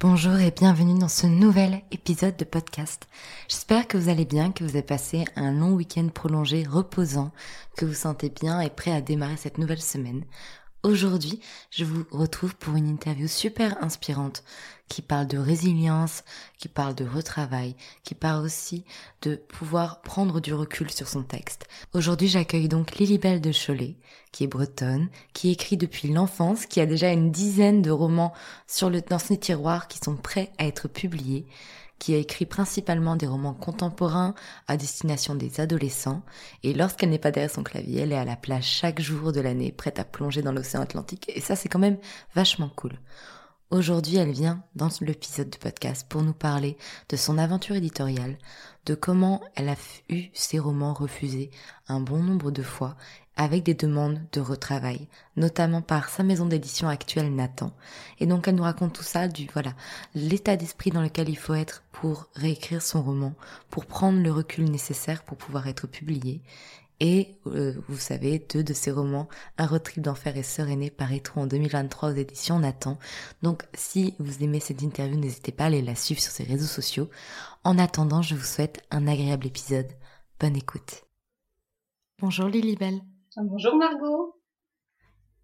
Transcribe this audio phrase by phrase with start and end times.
[0.00, 3.08] Bonjour et bienvenue dans ce nouvel épisode de podcast.
[3.48, 7.32] J'espère que vous allez bien, que vous avez passé un long week-end prolongé, reposant,
[7.76, 10.22] que vous sentez bien et prêt à démarrer cette nouvelle semaine.
[10.84, 11.40] Aujourd'hui,
[11.70, 14.44] je vous retrouve pour une interview super inspirante
[14.88, 16.22] qui parle de résilience,
[16.56, 18.84] qui parle de retravail, qui parle aussi
[19.22, 21.66] de pouvoir prendre du recul sur son texte.
[21.94, 23.96] Aujourd'hui, j'accueille donc Lilibelle de Cholet,
[24.30, 28.32] qui est bretonne, qui écrit depuis l'enfance, qui a déjà une dizaine de romans
[28.68, 31.44] sur le, dans ses tiroirs qui sont prêts à être publiés,
[31.98, 34.34] qui a écrit principalement des romans contemporains
[34.66, 36.22] à destination des adolescents,
[36.62, 39.40] et lorsqu'elle n'est pas derrière son clavier, elle est à la plage chaque jour de
[39.40, 41.98] l'année, prête à plonger dans l'océan Atlantique, et ça c'est quand même
[42.34, 42.98] vachement cool.
[43.70, 46.78] Aujourd'hui, elle vient dans l'épisode du podcast pour nous parler
[47.10, 48.38] de son aventure éditoriale,
[48.86, 49.76] de comment elle a
[50.08, 51.50] eu ses romans refusés
[51.86, 52.96] un bon nombre de fois
[53.38, 57.72] avec des demandes de retravail, notamment par sa maison d'édition actuelle Nathan.
[58.20, 59.72] Et donc elle nous raconte tout ça du voilà,
[60.14, 63.32] l'état d'esprit dans lequel il faut être pour réécrire son roman,
[63.70, 66.42] pour prendre le recul nécessaire pour pouvoir être publié
[67.00, 71.42] et euh, vous savez, deux de ses romans, Un retrip d'enfer et Sœur aînée, paraîtront
[71.42, 72.98] en 2023 aux éditions Nathan.
[73.42, 76.66] Donc si vous aimez cette interview, n'hésitez pas à aller la suivre sur ses réseaux
[76.66, 77.08] sociaux.
[77.64, 79.88] En attendant, je vous souhaite un agréable épisode.
[80.40, 81.04] Bonne écoute.
[82.20, 83.00] Bonjour Lilibelle.
[83.40, 84.34] Bonjour Margot.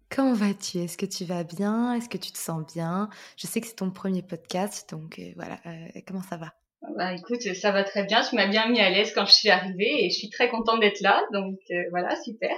[0.09, 0.79] Comment vas-tu?
[0.79, 1.93] Est-ce que tu vas bien?
[1.93, 3.09] Est-ce que tu te sens bien?
[3.37, 6.53] Je sais que c'est ton premier podcast, donc euh, voilà, euh, comment ça va?
[6.97, 8.21] Bah écoute, ça va très bien.
[8.21, 10.81] Tu m'as bien mis à l'aise quand je suis arrivée et je suis très contente
[10.81, 11.23] d'être là.
[11.31, 12.51] Donc euh, voilà, super.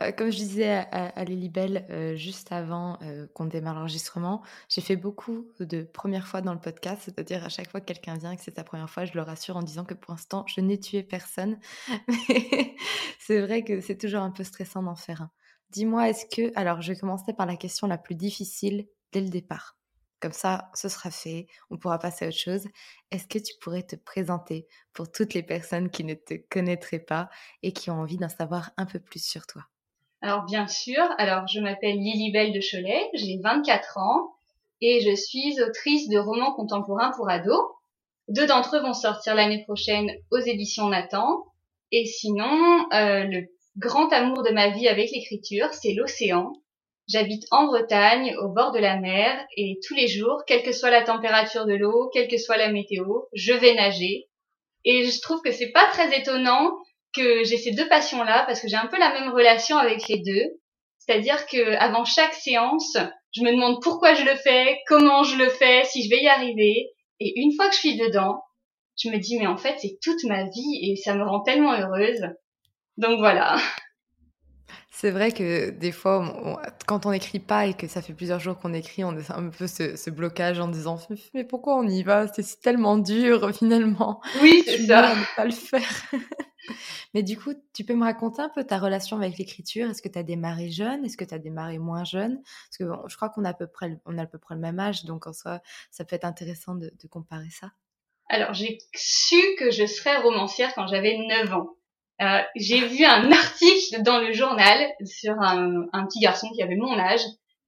[0.00, 2.98] Euh, comme je disais à, à Lilibelle euh, juste avant
[3.34, 7.70] qu'on démarre l'enregistrement, j'ai fait beaucoup de premières fois dans le podcast, c'est-à-dire à chaque
[7.70, 9.84] fois que quelqu'un vient et que c'est sa première fois, je le rassure en disant
[9.84, 11.58] que pour l'instant, je n'ai tué personne.
[13.18, 15.30] c'est vrai que c'est toujours un peu stressant d'en faire un.
[15.70, 16.52] Dis-moi, est-ce que...
[16.56, 19.79] Alors, je vais commencer par la question la plus difficile dès le départ.
[20.20, 22.66] Comme ça, ce sera fait, on pourra passer à autre chose.
[23.10, 27.30] Est-ce que tu pourrais te présenter pour toutes les personnes qui ne te connaîtraient pas
[27.62, 29.62] et qui ont envie d'en savoir un peu plus sur toi?
[30.22, 34.34] Alors bien sûr, alors je m'appelle Lilibelle de Cholet, j'ai 24 ans
[34.82, 37.60] et je suis autrice de romans contemporains pour ados.
[38.28, 41.44] Deux d'entre eux vont sortir l'année prochaine aux éditions Nathan.
[41.92, 43.48] Et sinon, euh, le
[43.78, 46.52] grand amour de ma vie avec l'écriture, c'est l'océan.
[47.10, 50.90] J'habite en Bretagne, au bord de la mer, et tous les jours, quelle que soit
[50.90, 54.28] la température de l'eau, quelle que soit la météo, je vais nager.
[54.84, 56.70] Et je trouve que c'est pas très étonnant
[57.12, 60.18] que j'ai ces deux passions-là, parce que j'ai un peu la même relation avec les
[60.18, 60.60] deux.
[60.98, 62.96] C'est-à-dire que avant chaque séance,
[63.32, 66.28] je me demande pourquoi je le fais, comment je le fais, si je vais y
[66.28, 66.90] arriver.
[67.18, 68.40] Et une fois que je suis dedans,
[68.96, 71.72] je me dis mais en fait c'est toute ma vie et ça me rend tellement
[71.72, 72.22] heureuse.
[72.96, 73.56] Donc voilà.
[75.00, 78.58] C'est vrai que des fois, quand on n'écrit pas et que ça fait plusieurs jours
[78.58, 81.00] qu'on écrit, on a un peu ce, blocage en disant
[81.32, 82.28] mais pourquoi on y va?
[82.28, 84.20] C'est tellement dur finalement.
[84.42, 85.14] Oui, c'est ça.
[85.14, 85.88] ne pas le faire.
[87.14, 89.88] mais du coup, tu peux me raconter un peu ta relation avec l'écriture?
[89.88, 91.02] Est-ce que tu as démarré jeune?
[91.02, 92.42] Est-ce que tu as démarré moins jeune?
[92.42, 94.60] Parce que je crois qu'on a à peu près, on a à peu près le
[94.60, 97.70] même âge, donc en soi, ça peut être intéressant de comparer ça.
[98.28, 101.70] Alors, j'ai su que je serais romancière quand j'avais 9 ans.
[102.20, 106.98] Euh, j'ai vu un article dans le journal sur un, petit garçon qui avait mon
[106.98, 107.22] âge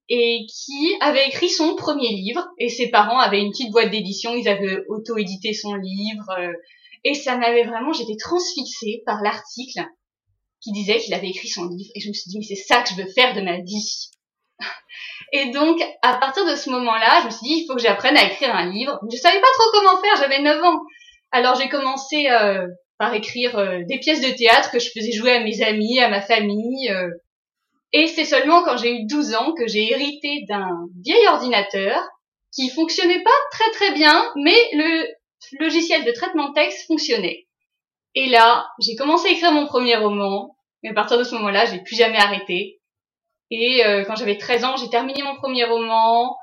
[0.08, 4.34] et qui avait écrit son premier livre et ses parents avaient une petite boîte d'édition,
[4.34, 6.52] ils avaient auto-édité son livre euh,
[7.04, 9.87] et ça m'avait vraiment, j'étais transfixée par l'article
[10.60, 12.82] qui disait qu'il avait écrit son livre et je me suis dit mais c'est ça
[12.82, 14.10] que je veux faire de ma vie.
[15.34, 18.19] Et donc, à partir de ce moment-là, je me suis dit, il faut que j'apprenne
[18.19, 19.00] à écrire un livre.
[19.10, 20.78] Je savais pas trop comment faire, j'avais 9 ans.
[21.31, 22.66] Alors j'ai commencé euh,
[23.02, 26.08] par écrire euh, des pièces de théâtre que je faisais jouer à mes amis, à
[26.08, 26.88] ma famille.
[26.88, 27.10] Euh.
[27.93, 32.00] et c'est seulement quand j'ai eu 12 ans que j'ai hérité d'un vieil ordinateur
[32.54, 35.08] qui fonctionnait pas très très bien, mais le
[35.58, 37.49] logiciel de traitement de texte fonctionnait.
[38.14, 40.54] Et là, j'ai commencé à écrire mon premier roman,
[40.84, 42.81] mais à partir de ce moment-là, j'ai plus jamais arrêté.
[43.50, 46.37] Et euh, quand j'avais 13 ans, j'ai terminé mon premier roman.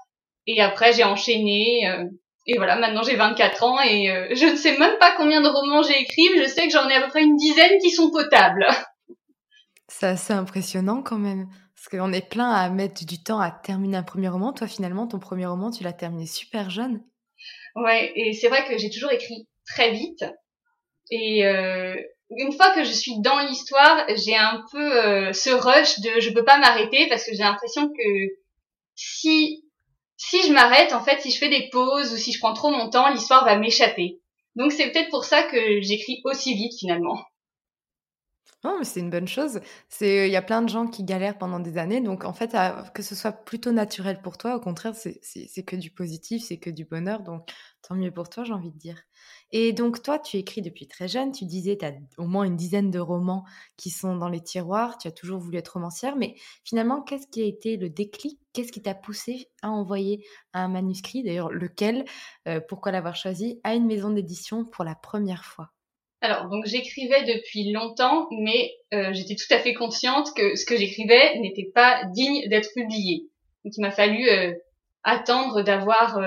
[0.46, 1.90] Et après, j'ai enchaîné.
[2.46, 5.48] Et voilà, maintenant j'ai 24 ans et euh, je ne sais même pas combien de
[5.48, 7.92] romans j'ai écrits, mais je sais que j'en ai à peu près une dizaine qui
[7.92, 8.66] sont potables.
[9.88, 11.48] C'est assez impressionnant quand même.
[11.76, 14.52] Parce qu'on est plein à mettre du temps à terminer un premier roman.
[14.52, 17.02] Toi, finalement, ton premier roman, tu l'as terminé super jeune.
[17.76, 20.26] Ouais, et c'est vrai que j'ai toujours écrit très vite.
[21.10, 21.96] Et euh,
[22.32, 26.32] une fois que je suis dans l'histoire, j'ai un peu euh, ce rush de je
[26.32, 28.34] peux pas m'arrêter parce que j'ai l'impression que
[28.96, 29.64] si
[30.20, 32.70] si je m'arrête, en fait, si je fais des pauses ou si je prends trop
[32.70, 34.20] mon temps, l'histoire va m'échapper.
[34.56, 37.18] Donc c'est peut-être pour ça que j'écris aussi vite finalement.
[38.66, 39.62] Non, mais c'est une bonne chose.
[39.88, 42.54] C'est, il y a plein de gens qui galèrent pendant des années, donc en fait,
[42.94, 46.70] que ce soit plutôt naturel pour toi, au contraire, c'est que du positif, c'est que
[46.70, 47.50] du bonheur, donc
[47.82, 49.02] tant mieux pour toi, j'ai envie de dire.
[49.54, 52.58] Et donc toi, tu écris depuis très jeune, tu disais, tu as au moins une
[52.58, 53.46] dizaine de romans
[53.78, 56.36] qui sont dans les tiroirs, tu as toujours voulu être romancière, mais
[56.66, 58.42] finalement, qu'est-ce qui a été le déclic?
[58.52, 62.04] Qu'est-ce qui t'a poussé à envoyer un manuscrit, d'ailleurs lequel,
[62.50, 65.72] euh, pourquoi l'avoir choisi, à une maison d'édition pour la première fois
[66.22, 70.76] alors, donc j'écrivais depuis longtemps, mais euh, j'étais tout à fait consciente que ce que
[70.76, 73.24] j'écrivais n'était pas digne d'être publié.
[73.64, 74.54] Donc il m'a fallu euh,
[75.04, 76.20] attendre d'avoir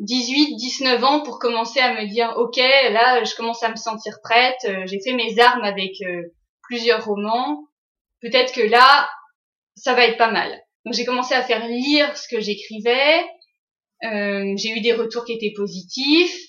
[0.00, 4.20] 18, 19 ans pour commencer à me dire ok là je commence à me sentir
[4.22, 6.22] prête, euh, j'ai fait mes armes avec euh,
[6.62, 7.64] plusieurs romans,
[8.20, 9.08] peut-être que là
[9.74, 10.50] ça va être pas mal.
[10.84, 13.24] Donc j'ai commencé à faire lire ce que j'écrivais,
[14.04, 16.47] euh, j'ai eu des retours qui étaient positifs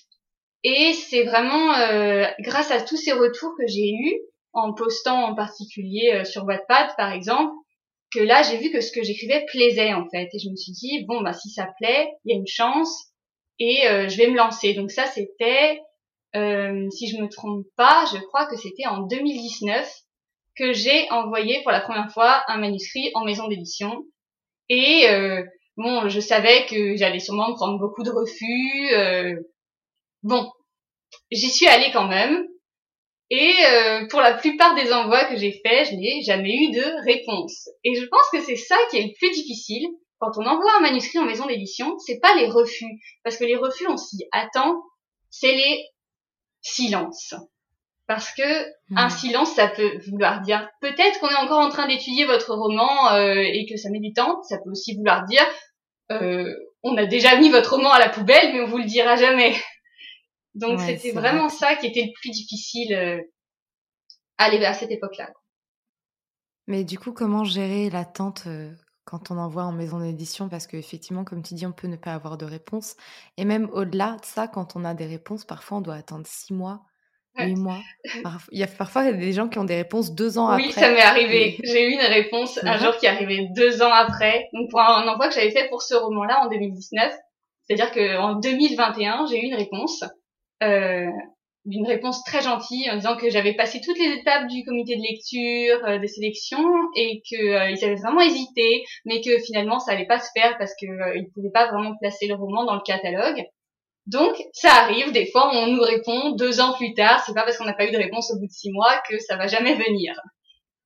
[0.62, 1.72] et c'est vraiment
[2.40, 4.20] grâce à tous ces retours que j'ai eus
[4.52, 7.52] en postant en particulier sur Wattpad par exemple
[8.12, 10.72] que là j'ai vu que ce que j'écrivais plaisait en fait et je me suis
[10.72, 13.10] dit bon bah si ça plaît il y a une chance
[13.60, 14.74] et euh, je vais me lancer.
[14.74, 15.80] Donc ça, c'était,
[16.34, 19.88] euh, si je me trompe pas, je crois que c'était en 2019
[20.56, 24.04] que j'ai envoyé pour la première fois un manuscrit en maison d'édition.
[24.68, 25.44] Et euh,
[25.76, 29.36] bon, je savais que j'allais sûrement prendre beaucoup de refus.
[30.22, 30.50] Bon,
[31.30, 32.46] j'y suis allée quand même.
[33.30, 37.04] Et euh, pour la plupart des envois que j'ai faits, je n'ai jamais eu de
[37.04, 37.68] réponse.
[37.84, 39.86] Et je pense que c'est ça qui est le plus difficile,
[40.18, 43.56] quand on envoie un manuscrit en maison d'édition, c'est pas les refus, parce que les
[43.56, 44.82] refus, on s'y attend,
[45.30, 45.86] c'est les
[46.60, 47.34] silences.
[48.06, 48.42] Parce que
[48.96, 49.10] un hmm.
[49.10, 53.36] silence, ça peut vouloir dire peut-être qu'on est encore en train d'étudier votre roman euh,
[53.36, 54.42] et que ça met du temps.
[54.42, 55.46] Ça peut aussi vouloir dire
[56.10, 56.52] euh,
[56.82, 59.54] on a déjà mis votre roman à la poubelle, mais on vous le dira jamais.
[60.54, 63.20] Donc c'était vraiment ça qui était le plus difficile euh,
[64.38, 65.30] à, à cette époque-là.
[66.66, 68.46] Mais du coup, comment gérer l'attente
[69.04, 70.48] quand on envoie en maison d'édition?
[70.48, 72.96] Parce qu'effectivement, comme tu dis, on peut ne pas avoir de réponse.
[73.36, 76.52] Et même au-delà de ça, quand on a des réponses, parfois on doit attendre six
[76.52, 76.82] mois,
[77.38, 77.80] huit mois.
[78.52, 80.66] Il y a parfois des gens qui ont des réponses deux ans après.
[80.66, 81.58] Oui, ça m'est arrivé.
[81.62, 84.48] J'ai eu une réponse un jour qui est arrivée deux ans après.
[84.52, 87.12] Donc pour un envoi que j'avais fait pour ce roman-là en 2019,
[87.64, 90.04] c'est-à-dire qu'en 2021, j'ai eu une réponse.
[90.62, 91.10] Euh,
[91.66, 95.02] d'une réponse très gentille en disant que j'avais passé toutes les étapes du comité de
[95.02, 96.58] lecture, euh, de sélection
[96.96, 100.72] et que euh, avaient vraiment hésité, mais que finalement ça allait pas se faire parce
[100.80, 103.44] que euh, ils pouvaient pas vraiment placer le roman dans le catalogue.
[104.06, 107.22] Donc ça arrive, des fois on nous répond deux ans plus tard.
[107.26, 109.18] C'est pas parce qu'on n'a pas eu de réponse au bout de six mois que
[109.18, 110.18] ça va jamais venir.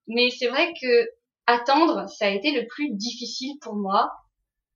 [0.09, 1.09] Mais c'est vrai que
[1.47, 4.11] attendre, ça a été le plus difficile pour moi.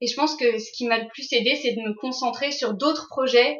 [0.00, 2.74] Et je pense que ce qui m'a le plus aidé, c'est de me concentrer sur
[2.74, 3.58] d'autres projets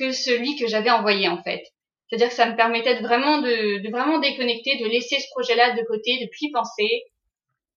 [0.00, 1.62] que celui que j'avais envoyé en fait.
[2.08, 5.82] C'est-à-dire que ça me permettait de vraiment de, vraiment déconnecter, de laisser ce projet-là de
[5.84, 7.04] côté, de plus penser.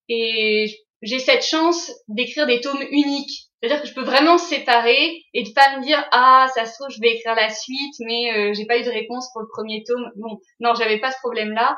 [0.10, 3.50] Et j'ai cette chance d'écrire des tomes uniques.
[3.62, 6.90] C'est-à-dire que je peux vraiment séparer et de pas me dire ah ça se trouve
[6.90, 9.84] je vais écrire la suite mais euh, j'ai pas eu de réponse pour le premier
[9.84, 10.12] tome.
[10.16, 11.78] Bon, non, j'avais pas ce problème-là.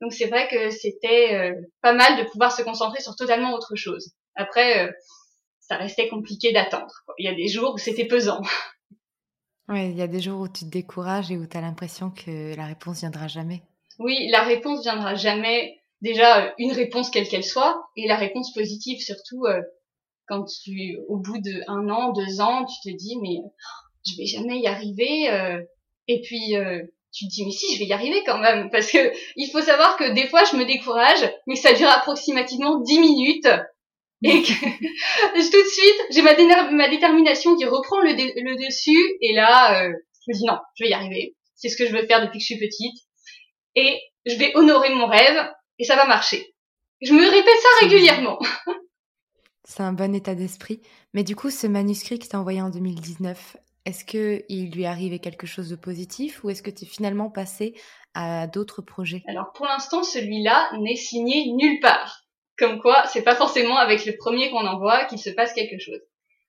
[0.00, 3.74] Donc c'est vrai que c'était euh, pas mal de pouvoir se concentrer sur totalement autre
[3.74, 4.12] chose.
[4.36, 4.92] Après, euh,
[5.60, 7.04] ça restait compliqué d'attendre.
[7.18, 8.40] Il y a des jours où c'était pesant.
[9.70, 12.64] Il y a des jours où tu te décourages et où tu l'impression que la
[12.64, 13.62] réponse viendra jamais.
[13.98, 15.78] Oui, la réponse viendra jamais.
[16.00, 19.60] Déjà, euh, une réponse quelle qu'elle soit, et la réponse positive surtout euh,
[20.26, 23.40] quand tu, au bout de un an, deux ans, tu te dis mais
[24.06, 25.30] je vais jamais y arriver.
[25.30, 25.60] Euh,
[26.06, 26.54] et puis
[27.12, 29.60] tu te dis mais si je vais y arriver quand même parce que il faut
[29.60, 33.48] savoir que des fois je me décourage mais ça dure approximativement dix minutes
[34.22, 34.52] et que
[35.50, 36.34] tout de suite j'ai ma,
[36.70, 39.92] ma détermination qui reprend le, le dessus et là euh,
[40.26, 41.36] je me dis non je vais y arriver.
[41.54, 42.96] C'est ce que je veux faire depuis que je suis petite.
[43.74, 46.54] Et je vais honorer mon rêve et ça va marcher.
[47.00, 48.38] Je me répète ça régulièrement.
[49.64, 50.80] C'est un bon état d'esprit.
[51.14, 53.56] Mais du coup ce manuscrit que tu as envoyé en 2019
[53.88, 57.74] est-ce qu'il lui arrivait quelque chose de positif ou est-ce que tu es finalement passé
[58.12, 59.22] à d'autres projets?
[59.26, 62.27] Alors pour l'instant, celui-là n'est signé nulle part.
[62.58, 66.00] Comme quoi, c'est pas forcément avec le premier qu'on envoie qu'il se passe quelque chose.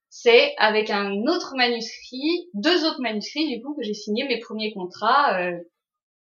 [0.09, 4.73] C'est avec un autre manuscrit, deux autres manuscrits du coup que j'ai signé mes premiers
[4.73, 5.57] contrats euh,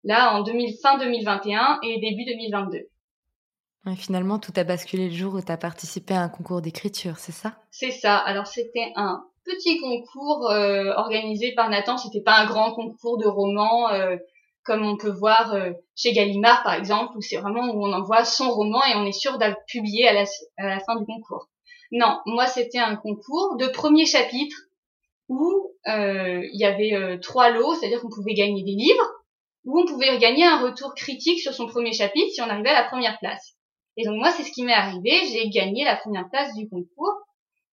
[0.04, 2.88] là en 2000, fin 2021 et début 2022.
[3.90, 7.16] Et finalement, tout a basculé le jour où tu as participé à un concours d'écriture,
[7.16, 7.54] c'est ça?
[7.70, 8.16] C'est ça.
[8.16, 11.96] Alors c'était un petit concours euh, organisé par Nathan.
[11.96, 14.16] C'était pas un grand concours de romans euh,
[14.68, 18.24] comme on peut voir euh, chez Gallimard par exemple, où c'est vraiment où on envoie
[18.24, 20.24] son roman et on est sûr d'être publié à la,
[20.58, 21.48] à la fin du concours.
[21.90, 24.56] Non, moi c'était un concours de premier chapitre
[25.28, 29.10] où il y avait trois lots, c'est-à-dire qu'on pouvait gagner des livres,
[29.64, 32.82] ou on pouvait gagner un retour critique sur son premier chapitre si on arrivait à
[32.82, 33.56] la première place.
[33.96, 37.16] Et donc moi c'est ce qui m'est arrivé, j'ai gagné la première place du concours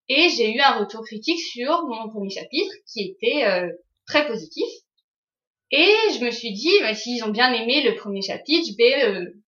[0.08, 3.70] et j'ai eu un retour critique sur mon premier chapitre qui était euh,
[4.08, 4.68] très positif.
[5.72, 9.06] Et je me suis dit, bah, s'ils ont bien aimé le premier chapitre, je vais
[9.06, 9.44] euh,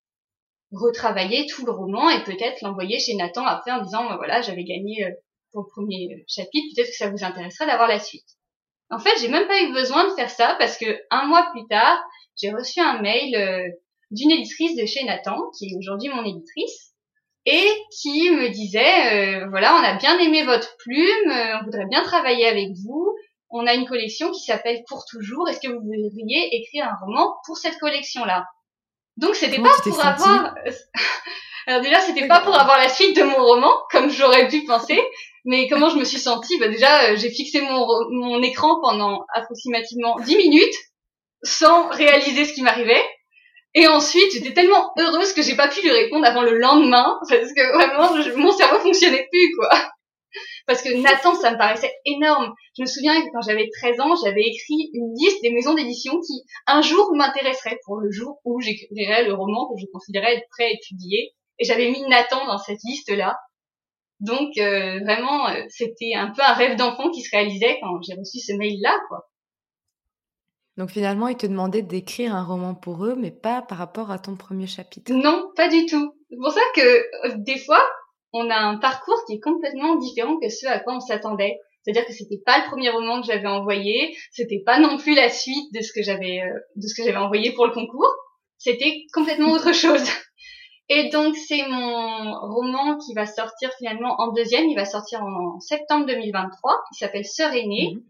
[0.71, 4.63] retravailler tout le roman et peut-être l'envoyer chez Nathan après en disant, bah, voilà, j'avais
[4.63, 5.11] gagné euh,
[5.51, 8.27] pour le premier chapitre, peut-être que ça vous intéresserait d'avoir la suite.
[8.89, 11.67] En fait, j'ai même pas eu besoin de faire ça parce que un mois plus
[11.67, 12.01] tard,
[12.35, 13.73] j'ai reçu un mail
[14.11, 16.93] d'une éditrice de chez Nathan, qui est aujourd'hui mon éditrice,
[17.47, 17.65] et
[18.01, 22.03] qui me disait euh, voilà on a bien aimé votre plume euh, on voudrait bien
[22.03, 23.15] travailler avec vous
[23.49, 25.47] on a une collection qui s'appelle pour toujours.
[25.49, 28.45] Est-ce que vous voudriez écrire un roman pour cette collection là
[29.17, 30.53] donc c'était pas pour avoir
[31.67, 35.01] alors déjà c'était pas pour avoir la suite de mon roman comme j'aurais pu penser.
[35.45, 36.59] Mais comment je me suis sentie?
[36.59, 40.75] Bah déjà euh, j'ai fixé mon mon écran pendant approximativement 10 minutes
[41.43, 43.03] sans réaliser ce qui m'arrivait.
[43.73, 47.53] Et ensuite, j'étais tellement heureuse que j'ai pas pu lui répondre avant le lendemain, parce
[47.53, 49.91] que vraiment, mon cerveau fonctionnait plus, quoi.
[50.67, 52.53] Parce que Nathan, ça me paraissait énorme.
[52.75, 56.19] Je me souviens que quand j'avais 13 ans, j'avais écrit une liste des maisons d'édition
[56.19, 60.47] qui, un jour, m'intéresseraient pour le jour où j'écrirais le roman que je considérais être
[60.51, 61.33] prêt à publié.
[61.59, 63.37] Et j'avais mis Nathan dans cette liste-là.
[64.19, 68.15] Donc, euh, vraiment, euh, c'était un peu un rêve d'enfant qui se réalisait quand j'ai
[68.15, 69.29] reçu ce mail-là, quoi.
[70.75, 74.19] Donc finalement, ils te demandaient d'écrire un roman pour eux, mais pas par rapport à
[74.19, 75.11] ton premier chapitre.
[75.11, 76.13] Non, pas du tout.
[76.29, 77.83] C'est pour ça que euh, des fois,
[78.33, 81.59] on a un parcours qui est complètement différent que ce à quoi on s'attendait.
[81.81, 85.29] C'est-à-dire que c'était pas le premier roman que j'avais envoyé, c'était pas non plus la
[85.29, 88.13] suite de ce que j'avais euh, de ce que j'avais envoyé pour le concours.
[88.57, 90.03] C'était complètement autre chose.
[90.89, 95.59] Et donc c'est mon roman qui va sortir finalement en deuxième, il va sortir en
[95.59, 97.93] septembre 2023, il s'appelle Sœur aînée.
[97.95, 98.03] Mhm.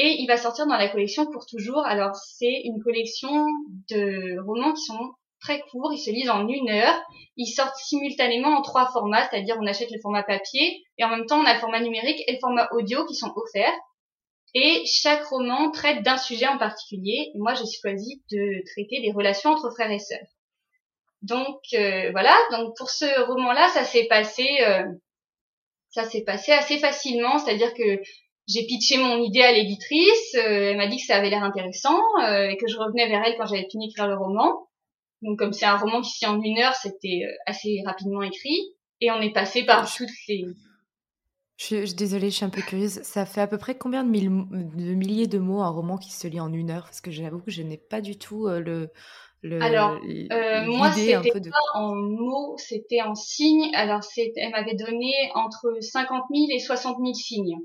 [0.00, 1.84] Et il va sortir dans la collection pour toujours.
[1.84, 3.46] Alors c'est une collection
[3.90, 5.10] de romans qui sont
[5.40, 7.00] très courts, ils se lisent en une heure.
[7.36, 11.26] Ils sortent simultanément en trois formats, c'est-à-dire on achète le format papier et en même
[11.26, 13.78] temps on a le format numérique et le format audio qui sont offerts.
[14.54, 17.30] Et chaque roman traite d'un sujet en particulier.
[17.34, 20.26] Et moi j'ai choisi de traiter des relations entre frères et sœurs.
[21.22, 24.84] Donc euh, voilà, donc pour ce roman-là, ça s'est passé, euh,
[25.90, 28.00] ça s'est passé assez facilement, c'est-à-dire que
[28.48, 32.00] j'ai pitché mon idée à l'éditrice, euh, elle m'a dit que ça avait l'air intéressant
[32.22, 34.67] euh, et que je revenais vers elle quand j'avais fini d'écrire le roman.
[35.22, 38.58] Donc comme c'est un roman qui se en une heure, c'était euh, assez rapidement écrit
[39.00, 40.44] et on est passé par toutes les...
[41.56, 43.02] Je, suis désolée, je suis un peu curieuse.
[43.02, 46.28] Ça fait à peu près combien de, de milliers de mots un roman qui se
[46.28, 46.84] lit en une heure?
[46.84, 48.92] Parce que j'avoue que je n'ai pas du tout le,
[49.42, 50.00] le, Alors,
[50.66, 53.70] moi, c'était pas en mots, c'était en signes.
[53.74, 57.58] Alors, elle m'avait donné entre 50 000 et 60 000 signes.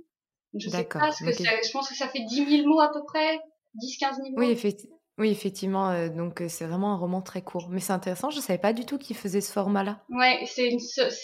[0.54, 3.04] Je sais pas ce que Je pense que ça fait 10 000 mots à peu
[3.06, 3.40] près,
[3.82, 4.34] 10-15 000 mots.
[4.38, 5.00] Oui, effectivement.
[5.20, 7.68] Oui, effectivement, euh, donc euh, c'est vraiment un roman très court.
[7.70, 10.00] Mais c'est intéressant, je savais pas du tout qu'il faisait ce format-là.
[10.10, 10.70] Ouais, c'est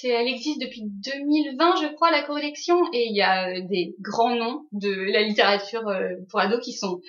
[0.08, 4.36] elle existe depuis 2020, je crois, la collection, et il y a euh, des grands
[4.36, 5.84] noms de la littérature
[6.30, 7.02] pour ados qui sont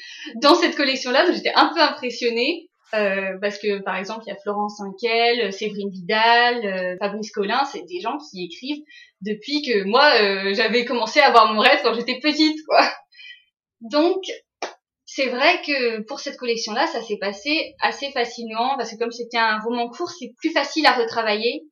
[0.42, 2.68] dans cette collection-là, donc j'étais un peu impressionnée.
[2.92, 8.00] parce que par exemple il y a Florence Inquel, Séverine Vidal, Fabrice Collin, c'est des
[8.00, 8.82] gens qui écrivent
[9.22, 12.80] depuis que moi euh, j'avais commencé à avoir mon rêve quand j'étais petite quoi.
[13.80, 14.22] Donc
[15.20, 19.36] c'est vrai que pour cette collection-là, ça s'est passé assez facilement parce que comme c'était
[19.36, 21.66] un roman court, c'est plus facile à retravailler.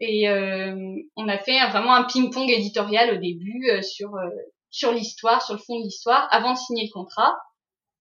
[0.00, 0.74] Et euh,
[1.16, 4.28] on a fait vraiment un ping-pong éditorial au début euh, sur euh,
[4.68, 7.34] sur l'histoire, sur le fond de l'histoire, avant de signer le contrat.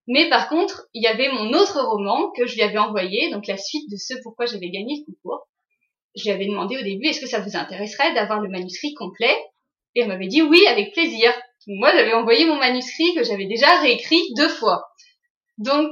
[0.08, 3.48] Mais par contre, il y avait mon autre roman que je lui avais envoyé, donc
[3.48, 5.48] la suite de ce pourquoi j'avais gagné le concours.
[6.18, 9.38] Je lui avais demandé au début, est-ce que ça vous intéresserait d'avoir le manuscrit complet?
[9.96, 11.32] Et elle m'avait dit oui, avec plaisir.
[11.68, 14.88] Moi, j'avais envoyé mon manuscrit que j'avais déjà réécrit deux fois.
[15.58, 15.92] Donc,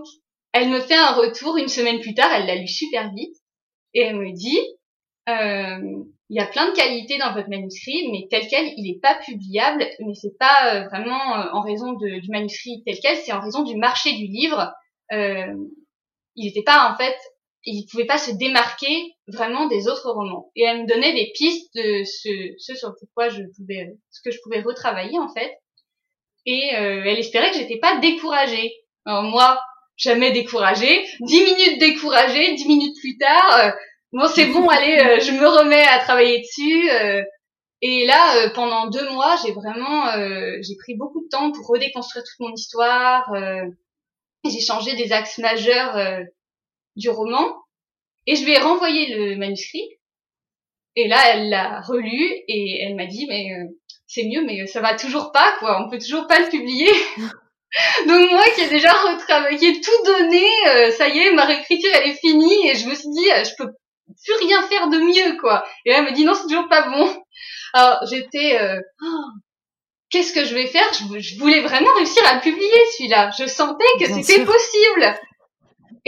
[0.51, 3.35] elle me fait un retour une semaine plus tard, elle l'a lu super vite,
[3.93, 4.59] et elle me dit,
[5.29, 8.99] euh, il y a plein de qualités dans votre manuscrit, mais tel quel, il n'est
[8.99, 13.31] pas publiable, mais c'est pas euh, vraiment euh, en raison du manuscrit tel quel, c'est
[13.31, 14.71] en raison du marché du livre.
[15.11, 17.17] Il n'était pas en fait,
[17.71, 20.51] il pouvait pas se démarquer vraiment des autres romans.
[20.55, 24.31] Et elle me donnait des pistes de ce, ce sur quoi je pouvais, ce que
[24.31, 25.51] je pouvais retravailler en fait.
[26.45, 28.73] Et elle espérait que j'étais pas découragée.
[29.05, 29.59] Alors moi,
[29.99, 31.05] jamais découragée.
[31.19, 33.73] Dix minutes découragée, dix minutes plus tard,
[34.13, 36.89] bon c'est bon, allez, euh, je me remets à travailler dessus.
[36.89, 37.21] Euh,
[37.81, 40.11] et là, euh, pendant deux mois, j'ai vraiment,
[40.61, 43.31] j'ai pris beaucoup de temps pour redéconstruire toute mon histoire.
[44.43, 45.95] j'ai changé des axes majeurs
[46.99, 47.55] du roman.
[48.27, 49.87] Et je lui ai renvoyé le manuscrit.
[50.95, 53.49] Et là, elle l'a relu et elle m'a dit, mais
[54.05, 55.83] c'est mieux, mais ça va toujours pas, quoi.
[55.83, 56.91] On peut toujours pas le publier.
[58.07, 60.43] Donc moi qui ai déjà retravaillé, tout donné,
[60.97, 63.71] ça y est, ma réécriture elle est finie et je me suis dit, je peux
[64.23, 65.63] plus rien faire de mieux, quoi.
[65.85, 67.23] Et elle me dit non, c'est toujours pas bon.
[67.73, 69.23] Alors j'étais, euh, oh,
[70.09, 70.91] qu'est-ce que je vais faire?
[70.93, 73.31] Je, voulais vraiment réussir à publier celui-là.
[73.37, 75.19] Je sentais que c'était possible.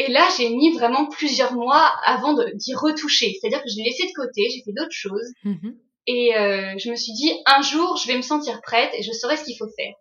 [0.02, 3.38] Et là, j'ai mis vraiment plusieurs mois avant d'y retoucher.
[3.40, 5.32] C'est-à-dire que je l'ai laissé de côté, j'ai fait d'autres choses.
[5.46, 5.76] Mm-hmm.
[6.08, 9.12] Et euh, je me suis dit, un jour, je vais me sentir prête et je
[9.12, 9.94] saurai ce qu'il faut faire.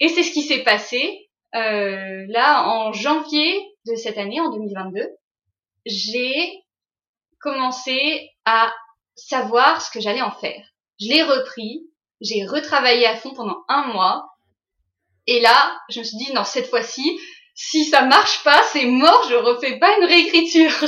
[0.00, 1.28] Et c'est ce qui s'est passé.
[1.54, 3.56] Euh, là, en janvier
[3.86, 5.06] de cette année, en 2022,
[5.86, 6.50] j'ai
[7.38, 8.74] commencé à
[9.14, 10.60] savoir ce que j'allais en faire.
[11.00, 11.86] Je l'ai repris,
[12.20, 14.26] j'ai retravaillé à fond pendant un mois,
[15.26, 17.18] et là, je me suis dit, non, cette fois-ci,
[17.54, 20.84] si ça marche pas, c'est mort, je refais pas une réécriture.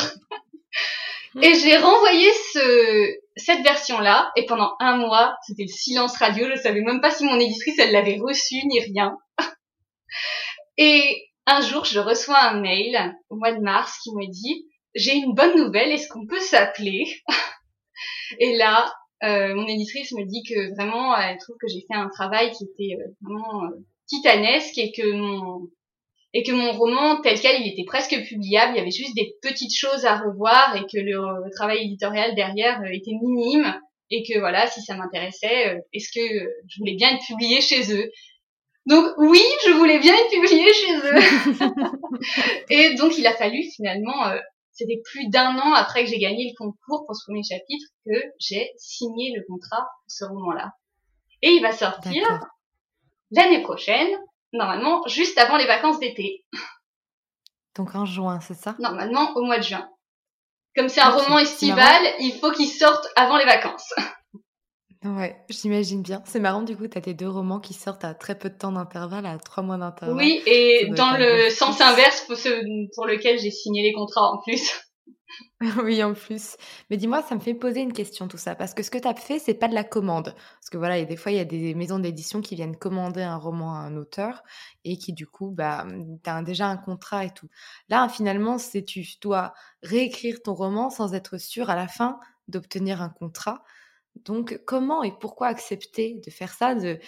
[1.42, 6.60] et j'ai renvoyé ce, cette version-là, et pendant un mois, c'était le silence radio, je
[6.60, 9.16] savais même pas si mon éditrice, elle l'avait reçu, ni rien.
[10.76, 15.14] et un jour, je reçois un mail, au mois de mars, qui me dit, j'ai
[15.14, 17.04] une bonne nouvelle, est-ce qu'on peut s'appeler
[18.40, 22.08] Et là, euh, mon éditrice me dit que vraiment, elle trouve que j'ai fait un
[22.08, 25.68] travail qui était euh, vraiment euh, titanesque et que mon
[26.36, 29.34] et que mon roman tel quel il était presque publiable, il y avait juste des
[29.40, 31.16] petites choses à revoir et que le,
[31.54, 33.74] travail éditorial derrière était minime
[34.10, 36.20] et que voilà, si ça m'intéressait, est-ce que
[36.68, 38.10] je voulais bien être publiée chez eux?
[38.84, 41.80] Donc oui, je voulais bien être publiée chez eux.
[42.70, 44.30] et donc il a fallu finalement
[44.72, 48.12] c'était plus d'un an après que j'ai gagné le concours pour ce premier chapitre que
[48.38, 50.72] j'ai signé le contrat pour ce roman-là.
[51.40, 52.22] Et il va sortir
[53.30, 54.14] l'année prochaine,
[54.56, 56.44] normalement juste avant les vacances d'été.
[57.76, 58.74] Donc en juin, c'est ça?
[58.78, 59.88] Normalement au mois de juin.
[60.74, 63.94] Comme c'est un roman estival, il faut qu'il sorte avant les vacances.
[65.04, 66.22] Ouais, j'imagine bien.
[66.24, 68.56] C'est marrant, du coup, tu as tes deux romans qui sortent à très peu de
[68.56, 70.16] temps d'intervalle, à trois mois d'intervalle.
[70.16, 72.48] Oui, et dans le sens inverse pour, ce,
[72.94, 74.72] pour lequel j'ai signé les contrats en plus.
[75.82, 76.56] oui, en plus.
[76.90, 79.08] Mais dis-moi, ça me fait poser une question tout ça, parce que ce que tu
[79.08, 80.34] as fait, c'est pas de la commande.
[80.34, 83.36] Parce que voilà, des fois, il y a des maisons d'édition qui viennent commander un
[83.36, 84.42] roman à un auteur
[84.84, 85.86] et qui, du coup, bah,
[86.22, 87.48] tu as déjà un contrat et tout.
[87.88, 93.00] Là, finalement, c'est tu dois réécrire ton roman sans être sûr à la fin d'obtenir
[93.00, 93.64] un contrat.
[94.24, 96.98] Donc, comment et pourquoi accepter de faire ça, de,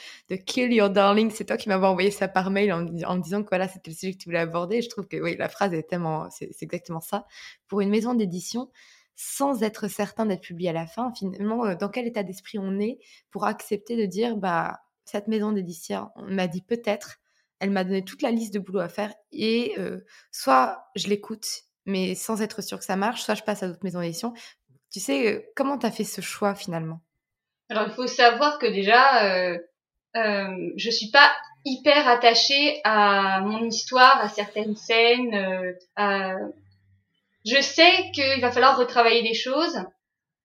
[0.47, 1.31] kill your darling?
[1.31, 3.97] C'est toi qui m'avais envoyé ça par mail en, me disant que voilà, c'était le
[3.97, 4.83] sujet que tu voulais aborder.
[4.83, 7.27] je trouve que oui, la phrase est tellement, c'est exactement ça.
[7.66, 8.71] Pour une maison d'édition,
[9.16, 12.79] sans être certain d'être publié à la fin, finalement, euh, dans quel état d'esprit on
[12.79, 17.18] est pour accepter de dire, bah, cette maison d'édition m'a dit peut-être,
[17.59, 21.49] elle m'a donné toute la liste de boulot à faire et euh, soit je l'écoute,
[21.85, 24.35] mais sans être sûr que ça marche, soit je passe à d'autres maisons d'édition.
[24.92, 27.01] Tu sais, euh, comment tu as fait ce choix finalement?
[27.70, 29.59] Alors, il faut savoir que déjà, euh,
[30.16, 31.31] euh, je suis pas
[31.64, 35.35] hyper attachée à mon histoire, à certaines scènes.
[35.98, 36.35] Euh,
[37.44, 39.79] Je sais qu'il va falloir retravailler des choses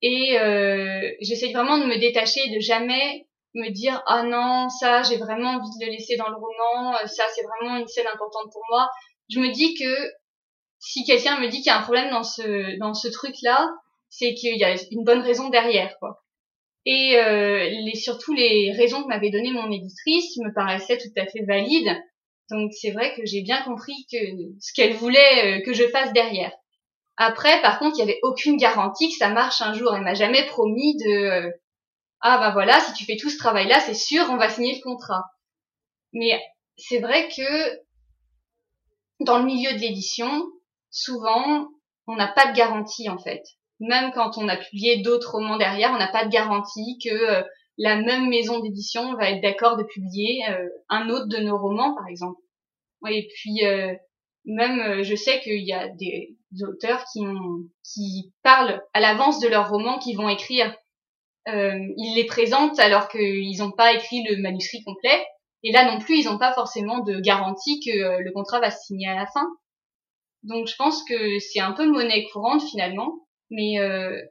[0.01, 5.17] et euh, j'essaie vraiment de me détacher, de jamais me dire ah non ça j'ai
[5.17, 8.63] vraiment envie de le laisser dans le roman, ça c'est vraiment une scène importante pour
[8.69, 8.89] moi.
[9.29, 10.11] Je me dis que
[10.79, 13.69] si quelqu'un me dit qu'il y a un problème dans ce dans ce truc là,
[14.15, 16.23] c'est qu'il y a une bonne raison derrière, quoi.
[16.85, 21.25] Et euh, les, surtout les raisons que m'avait donné mon éditrice me paraissaient tout à
[21.25, 21.97] fait valides.
[22.51, 24.17] Donc c'est vrai que j'ai bien compris que
[24.59, 26.51] ce qu'elle voulait que je fasse derrière.
[27.17, 29.95] Après, par contre, il y avait aucune garantie que ça marche un jour.
[29.95, 31.51] Elle m'a jamais promis de
[32.21, 34.81] ah bah voilà, si tu fais tout ce travail-là, c'est sûr, on va signer le
[34.81, 35.23] contrat.
[36.11, 36.39] Mais
[36.77, 37.81] c'est vrai que
[39.21, 40.29] dans le milieu de l'édition,
[40.91, 41.67] souvent,
[42.07, 43.43] on n'a pas de garantie en fait.
[43.79, 47.43] Même quand on a publié d'autres romans derrière, on n'a pas de garantie que euh,
[47.77, 51.95] la même maison d'édition va être d'accord de publier euh, un autre de nos romans,
[51.95, 52.39] par exemple.
[53.09, 53.93] Et puis euh,
[54.45, 59.47] même, je sais qu'il y a des auteurs qui, ont, qui parlent à l'avance de
[59.47, 60.73] leurs romans qu'ils vont écrire.
[61.47, 65.25] ils les présentent alors qu'ils n'ont pas écrit le manuscrit complet.
[65.63, 68.85] Et là non plus, ils n'ont pas forcément de garantie que le contrat va se
[68.85, 69.47] signer à la fin.
[70.43, 73.22] Donc je pense que c'est un peu monnaie courante finalement,
[73.53, 74.21] mais euh,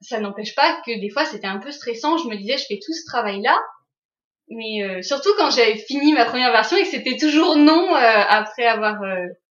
[0.00, 2.16] ça n'empêche pas que des fois c'était un peu stressant.
[2.18, 3.58] Je me disais je fais tout ce travail là,
[4.48, 7.98] mais euh, surtout quand j'avais fini ma première version et que c'était toujours non euh,
[8.28, 8.98] après avoir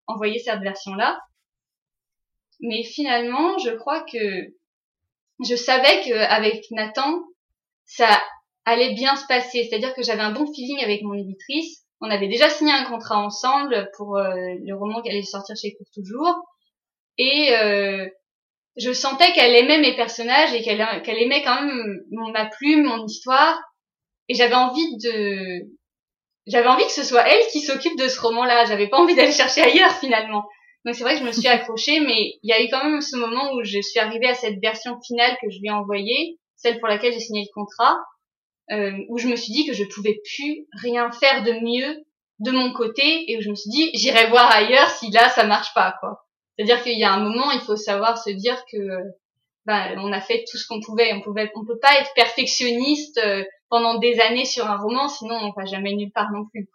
[0.08, 1.20] envoyé cette version là.
[2.62, 4.18] Mais finalement, je crois que
[5.48, 7.24] je savais qu'avec Nathan,
[7.86, 8.22] ça
[8.66, 9.64] allait bien se passer.
[9.64, 13.18] C'est-à-dire que j'avais un bon feeling avec mon éditrice on avait déjà signé un contrat
[13.18, 16.36] ensemble pour euh, le roman qui allait sortir chez Court Toujours.
[17.18, 18.08] Et euh,
[18.80, 20.82] je sentais qu'elle aimait mes personnages et qu'elle
[21.22, 22.02] aimait quand même
[22.34, 23.60] ma plume, mon histoire.
[24.28, 25.68] Et j'avais envie de
[26.48, 28.66] j'avais envie que ce soit elle qui s'occupe de ce roman-là.
[28.66, 30.46] J'avais pas envie d'aller chercher ailleurs finalement.
[30.86, 33.02] Donc c'est vrai que je me suis accrochée, mais il y a eu quand même
[33.02, 36.40] ce moment où je suis arrivée à cette version finale que je lui ai envoyée,
[36.56, 37.98] celle pour laquelle j'ai signé le contrat
[38.72, 42.06] euh, où je me suis dit que je pouvais plus rien faire de mieux
[42.40, 45.44] de mon côté et où je me suis dit j'irai voir ailleurs si là ça
[45.44, 46.26] marche pas quoi.
[46.60, 48.78] C'est-à-dire qu'il y a un moment il faut savoir se dire que
[49.66, 51.14] ben, on a fait tout ce qu'on pouvait.
[51.14, 55.36] On pouvait, on peut pas être perfectionniste euh, pendant des années sur un roman, sinon
[55.36, 56.68] on va jamais nulle part non plus.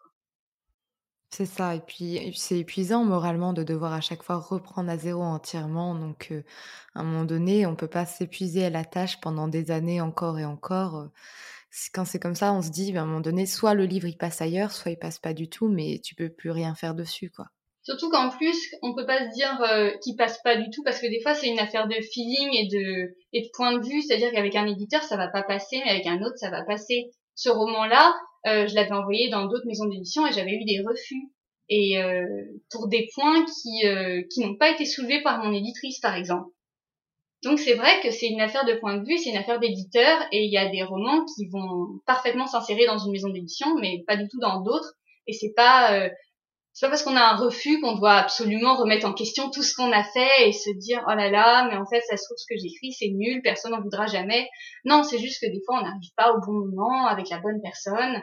[1.28, 5.22] C'est ça, et puis c'est épuisant moralement de devoir à chaque fois reprendre à zéro
[5.22, 5.96] entièrement.
[5.96, 6.44] Donc, euh,
[6.94, 10.38] à un moment donné, on peut pas s'épuiser à la tâche pendant des années encore
[10.38, 11.08] et encore
[11.92, 14.06] quand c'est comme ça, on se dit, ben, à un moment donné, soit le livre
[14.06, 16.94] il passe ailleurs, soit il passe pas du tout, mais tu peux plus rien faire
[16.94, 17.46] dessus, quoi.
[17.84, 21.00] Surtout qu'en plus, on peut pas se dire euh, qu'il passe pas du tout, parce
[21.00, 24.00] que des fois c'est une affaire de feeling et de et de point de vue,
[24.02, 27.10] c'est-à-dire qu'avec un éditeur ça va pas passer, mais avec un autre ça va passer.
[27.34, 28.14] Ce roman-là,
[28.46, 31.30] euh, je l'avais envoyé dans d'autres maisons d'édition et j'avais eu des refus
[31.68, 32.26] et euh,
[32.70, 36.50] pour des points qui euh, qui n'ont pas été soulevés par mon éditrice, par exemple.
[37.42, 40.18] Donc c'est vrai que c'est une affaire de point de vue, c'est une affaire d'éditeur,
[40.32, 44.02] et il y a des romans qui vont parfaitement s'insérer dans une maison d'édition, mais
[44.06, 44.94] pas du tout dans d'autres.
[45.26, 46.08] Et c'est pas euh,
[46.74, 49.74] c'est pas parce qu'on a un refus qu'on doit absolument remettre en question tout ce
[49.74, 52.36] qu'on a fait et se dire oh là là, mais en fait ça se trouve
[52.36, 54.48] ce que j'écris c'est nul, personne n'en voudra jamais.
[54.84, 57.60] Non, c'est juste que des fois on n'arrive pas au bon moment avec la bonne
[57.62, 58.20] personne.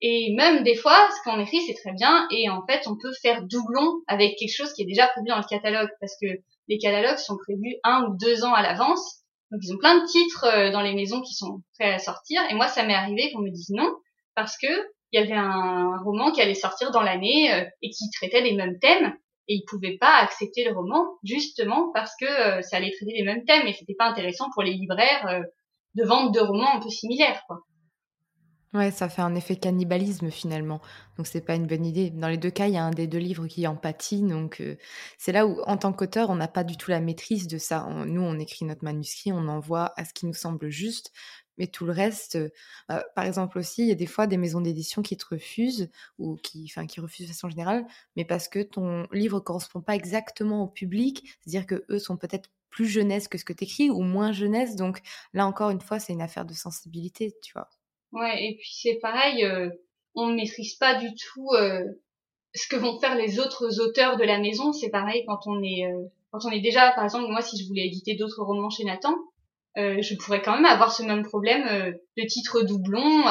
[0.00, 3.12] Et même des fois, ce qu'on écrit, c'est très bien, et en fait, on peut
[3.20, 6.28] faire doublon avec quelque chose qui est déjà prévu dans le catalogue, parce que
[6.68, 9.24] les catalogues sont prévus un ou deux ans à l'avance.
[9.50, 12.42] Donc ils ont plein de titres euh, dans les maisons qui sont prêts à sortir.
[12.50, 13.90] Et moi, ça m'est arrivé qu'on me dise non
[14.34, 14.68] parce que
[15.12, 18.54] il y avait un roman qui allait sortir dans l'année euh, et qui traitait les
[18.54, 19.14] mêmes thèmes
[19.48, 23.24] et ils pouvaient pas accepter le roman justement parce que euh, ça allait traiter les
[23.24, 25.42] mêmes thèmes et c'était pas intéressant pour les libraires
[25.94, 27.60] de vendre de romans un peu similaires quoi.
[28.74, 30.82] Ouais, ça fait un effet cannibalisme finalement.
[31.16, 32.10] Donc c'est pas une bonne idée.
[32.10, 34.22] Dans les deux cas, il y a un des deux livres qui en pâtit.
[34.22, 34.76] Donc euh,
[35.16, 37.86] c'est là où, en tant qu'auteur, on n'a pas du tout la maîtrise de ça.
[38.06, 41.12] nous, on écrit notre manuscrit, on envoie à ce qui nous semble juste.
[41.58, 42.48] Mais tout le reste, euh,
[42.90, 45.90] euh, par exemple aussi, il y a des fois des maisons d'édition qui te refusent
[46.18, 50.62] ou qui, enfin, refusent de façon générale, mais parce que ton livre correspond pas exactement
[50.62, 51.24] au public.
[51.40, 54.76] C'est-à-dire que eux sont peut-être plus jeunesse que ce que tu écris ou moins jeunesse.
[54.76, 55.00] Donc
[55.34, 57.68] là encore une fois, c'est une affaire de sensibilité, tu vois.
[58.12, 59.68] Ouais, et puis c'est pareil, euh,
[60.14, 61.84] on ne maîtrise pas du tout euh,
[62.54, 64.72] ce que vont faire les autres auteurs de la maison.
[64.72, 65.84] C'est pareil quand on est
[66.30, 69.14] quand on est déjà, par exemple, moi si je voulais éditer d'autres romans chez Nathan,
[69.78, 73.24] je pourrais quand même avoir ce même problème de titre doublon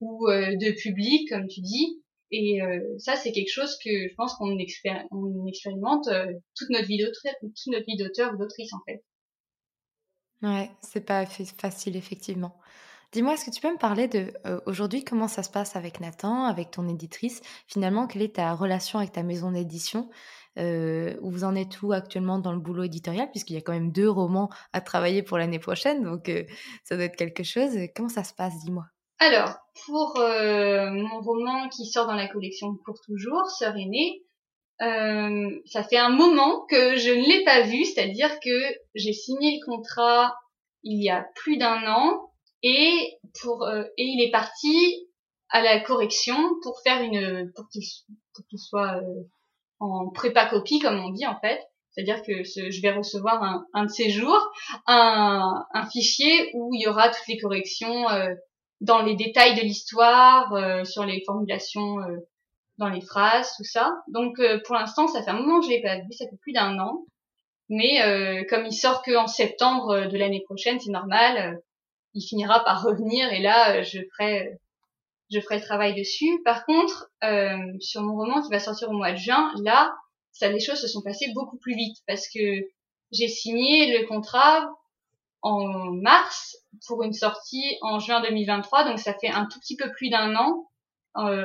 [0.00, 2.02] ou de public, comme tu dis.
[2.30, 2.60] Et
[2.98, 6.08] ça, c'est quelque chose que je pense qu'on expérimente
[6.56, 9.02] toute notre vie d'auteur, toute notre vie d'auteur ou d'autrice en fait.
[10.42, 12.58] Ouais, c'est pas facile effectivement.
[13.12, 14.30] Dis-moi, est-ce que tu peux me parler de
[14.66, 17.40] aujourd'hui comment ça se passe avec Nathan, avec ton éditrice?
[17.66, 20.10] Finalement, quelle est ta relation avec ta maison d'édition?
[20.58, 23.30] Où vous en êtes où actuellement dans le boulot éditorial?
[23.30, 26.30] Puisqu'il y a quand même deux romans à travailler pour l'année prochaine, donc
[26.84, 27.70] ça doit être quelque chose.
[27.94, 28.84] Comment ça se passe Dis-moi?
[29.20, 29.54] Alors,
[29.86, 34.22] pour mon roman qui sort dans la collection Pour toujours, Sœur aînée,
[34.80, 39.64] ça fait un moment que je ne l'ai pas vu, c'est-à-dire que j'ai signé le
[39.64, 40.34] contrat
[40.82, 45.08] il y a plus d'un an et pour euh, et il est parti
[45.50, 49.00] à la correction pour faire une pour qu'il soit
[49.80, 51.60] en prépa copie comme on dit en fait.
[51.90, 54.52] C'est-à-dire que je vais recevoir un, de ces jours
[54.86, 58.04] un, fichier où il y aura toutes les corrections
[58.80, 61.96] dans les détails de l'histoire, sur les formulations
[62.76, 63.96] dans les phrases, tout ça.
[64.06, 66.52] Donc pour l'instant, ça fait un moment que je l'ai pas vu, ça fait plus
[66.52, 67.04] d'un an.
[67.68, 71.58] Mais euh, comme il sort que en septembre euh, de l'année prochaine, c'est normal, euh,
[72.14, 74.58] il finira par revenir et là je ferai
[75.30, 76.40] je ferai le travail dessus.
[76.44, 77.10] Par contre,
[77.80, 79.94] sur mon roman qui va sortir au mois de juin, là,
[80.40, 82.40] les choses se sont passées beaucoup plus vite parce que
[83.12, 84.70] j'ai signé le contrat
[85.42, 89.90] en mars pour une sortie en juin 2023, donc ça fait un tout petit peu
[89.92, 90.68] plus d'un an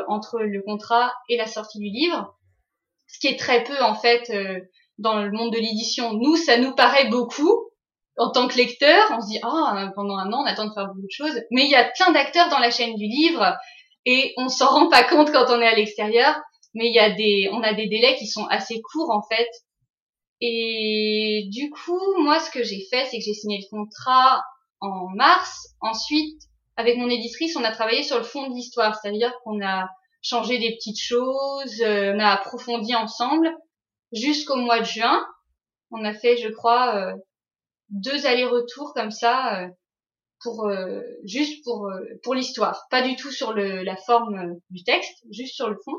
[0.07, 2.37] entre le contrat et la sortie du livre,
[3.07, 4.31] ce qui est très peu en fait
[4.99, 7.62] dans le monde de l'édition, nous, ça nous paraît beaucoup.
[8.17, 10.87] En tant que lecteur, on se dit, ah, pendant un an, on attend de faire
[10.87, 11.41] beaucoup de choses.
[11.51, 13.55] Mais il y a plein d'acteurs dans la chaîne du livre
[14.05, 16.35] et on s'en rend pas compte quand on est à l'extérieur.
[16.75, 19.49] Mais il y a des, on a des délais qui sont assez courts, en fait.
[20.41, 24.43] Et du coup, moi, ce que j'ai fait, c'est que j'ai signé le contrat
[24.79, 25.69] en mars.
[25.81, 26.41] Ensuite,
[26.75, 28.95] avec mon éditrice, on a travaillé sur le fond de l'histoire.
[28.95, 29.87] C'est-à-dire qu'on a
[30.21, 33.49] changé des petites choses, euh, on a approfondi ensemble
[34.11, 35.25] jusqu'au mois de juin.
[35.91, 37.13] On a fait, je crois, euh,
[37.93, 39.67] deux allers-retours comme ça euh,
[40.41, 41.89] pour euh, juste pour
[42.23, 45.95] pour l'histoire, pas du tout sur le, la forme du texte, juste sur le fond.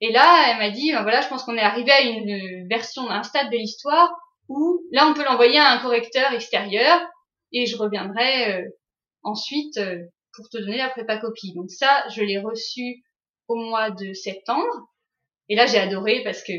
[0.00, 3.08] Et là, elle m'a dit, ben voilà, je pense qu'on est arrivé à une version,
[3.08, 4.12] un stade de l'histoire
[4.48, 7.00] où là, on peut l'envoyer à un correcteur extérieur
[7.52, 8.64] et je reviendrai
[9.22, 9.80] ensuite
[10.34, 11.54] pour te donner la prépa copie.
[11.54, 13.02] Donc ça, je l'ai reçu
[13.48, 14.90] au mois de septembre.
[15.48, 16.52] Et là, j'ai adoré parce que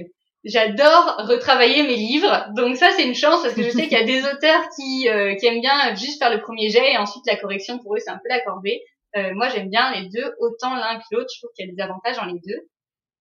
[0.47, 2.47] j'adore retravailler mes livres.
[2.55, 5.09] Donc ça, c'est une chance parce que je sais qu'il y a des auteurs qui,
[5.09, 7.99] euh, qui aiment bien juste faire le premier jet et ensuite la correction pour eux,
[7.99, 8.81] c'est un peu la corvée.
[9.15, 11.29] Euh, moi, j'aime bien les deux, autant l'un que l'autre.
[11.33, 12.67] Je trouve qu'il y a des avantages dans les deux.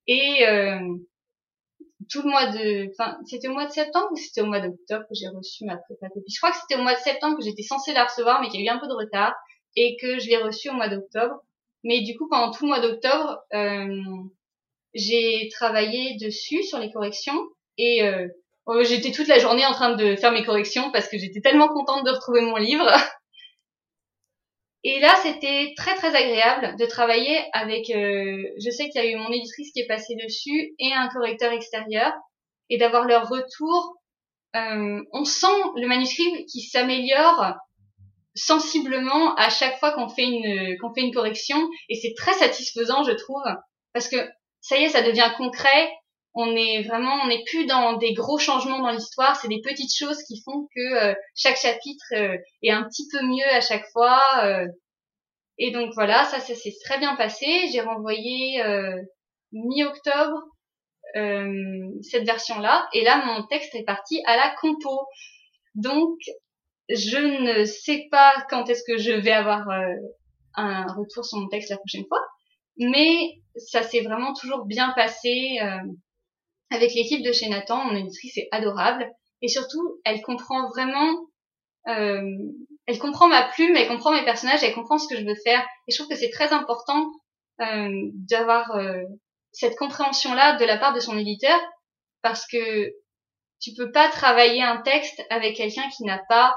[0.07, 0.81] Et euh,
[2.11, 5.05] tout le mois de, enfin, c'était au mois de septembre ou c'était au mois d'octobre
[5.09, 6.33] que j'ai reçu ma prépa copie?
[6.33, 8.61] Je crois que c'était au mois de septembre que j'étais censée la recevoir, mais qu'il
[8.61, 9.35] y a eu un peu de retard
[9.75, 11.43] et que je l'ai reçue au mois d'octobre.
[11.85, 13.87] Mais du coup, pendant tout le mois d'octobre, euh,
[14.97, 17.39] j'ai travaillé dessus sur les corrections
[17.77, 18.27] et euh,
[18.65, 21.69] oh, j'étais toute la journée en train de faire mes corrections parce que j'étais tellement
[21.69, 22.91] contente de retrouver mon livre.
[24.85, 27.91] Et là, c'était très très agréable de travailler avec.
[27.91, 31.09] Euh, je sais qu'il y a eu mon éditrice qui est passée dessus et un
[31.09, 32.13] correcteur extérieur
[32.71, 33.97] et d'avoir leur retour.
[34.55, 37.57] Euh, on sent le manuscrit qui s'améliore
[38.37, 43.03] sensiblement à chaque fois qu'on fait une qu'on fait une correction et c'est très satisfaisant,
[43.03, 43.43] je trouve,
[43.93, 44.17] parce que
[44.67, 45.93] ça y est, ça devient concret.
[46.35, 49.37] On est vraiment, on n'est plus dans des gros changements dans l'histoire.
[49.37, 53.25] C'est des petites choses qui font que euh, chaque chapitre euh, est un petit peu
[53.25, 54.21] mieux à chaque fois.
[54.43, 54.67] Euh.
[55.59, 57.47] et donc voilà, ça, ça s'est très bien passé.
[57.73, 58.61] J'ai renvoyé
[59.53, 60.43] mi-octobre
[61.15, 62.89] cette version-là.
[62.93, 65.07] Et là, mon texte est parti à la compo.
[65.77, 66.19] Donc,
[66.89, 69.65] je ne sais pas quand est-ce que je vais avoir
[70.57, 72.21] un retour sur mon texte la prochaine fois
[72.79, 75.79] mais ça s'est vraiment toujours bien passé euh,
[76.71, 77.85] avec l'équipe de chez Nathan.
[77.85, 79.11] Mon éditrice est adorable
[79.43, 81.19] et surtout, elle comprend vraiment,
[81.89, 82.23] euh,
[82.87, 85.65] elle comprend ma plume, elle comprend mes personnages, elle comprend ce que je veux faire.
[85.87, 87.07] Et je trouve que c'est très important
[87.61, 89.03] euh, d'avoir euh,
[89.53, 91.59] cette compréhension-là de la part de son éditeur
[92.23, 92.93] parce que
[93.61, 96.55] tu peux pas travailler un texte avec quelqu'un qui n'a pas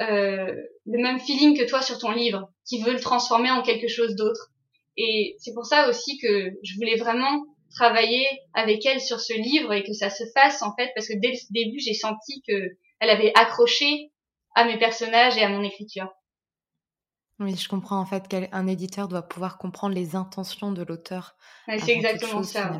[0.00, 0.54] euh,
[0.86, 4.14] le même feeling que toi sur ton livre, qui veut le transformer en quelque chose
[4.14, 4.49] d'autre.
[5.02, 9.72] Et c'est pour ça aussi que je voulais vraiment travailler avec elle sur ce livre
[9.72, 12.76] et que ça se fasse en fait parce que dès le début j'ai senti que
[12.98, 14.12] elle avait accroché
[14.54, 16.08] à mes personnages et à mon écriture.
[17.38, 21.34] Oui, je comprends en fait qu'un éditeur doit pouvoir comprendre les intentions de l'auteur.
[21.66, 22.72] c'est exactement ça.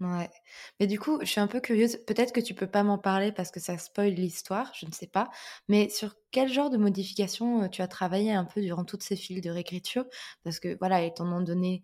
[0.00, 0.30] Ouais.
[0.78, 1.98] Mais du coup, je suis un peu curieuse.
[2.06, 5.06] Peut-être que tu peux pas m'en parler parce que ça spoil l'histoire, je ne sais
[5.06, 5.28] pas.
[5.68, 9.42] Mais sur quel genre de modification tu as travaillé un peu durant toutes ces files
[9.42, 10.06] de réécriture?
[10.42, 11.82] Parce que voilà, étant donné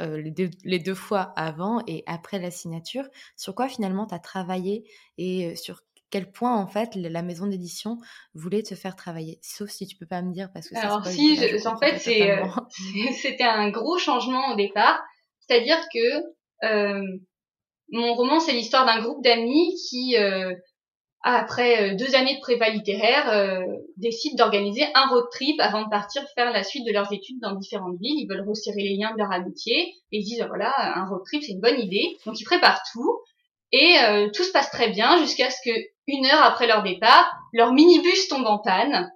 [0.00, 4.20] les, deux, les, deux, fois avant et après la signature, sur quoi finalement tu as
[4.20, 4.84] travaillé
[5.18, 7.98] et sur quel point en fait la maison d'édition
[8.34, 9.40] voulait te faire travailler?
[9.42, 11.98] Sauf si tu peux pas me dire parce que Alors si, en fait
[13.20, 15.02] c'était un gros changement au départ,
[15.40, 17.16] c'est-à-dire que
[17.90, 20.52] mon roman, c'est l'histoire d'un groupe d'amis qui, euh,
[21.22, 23.60] après euh, deux années de prépa littéraire, euh,
[23.96, 27.54] décident d'organiser un road trip avant de partir faire la suite de leurs études dans
[27.54, 28.20] différentes villes.
[28.20, 31.22] Ils veulent resserrer les liens de leur amitié et ils disent ah, voilà, un road
[31.24, 32.16] trip, c'est une bonne idée.
[32.26, 33.20] Donc ils préparent tout
[33.72, 37.28] et euh, tout se passe très bien jusqu'à ce que une heure après leur départ,
[37.52, 39.10] leur minibus tombe en panne.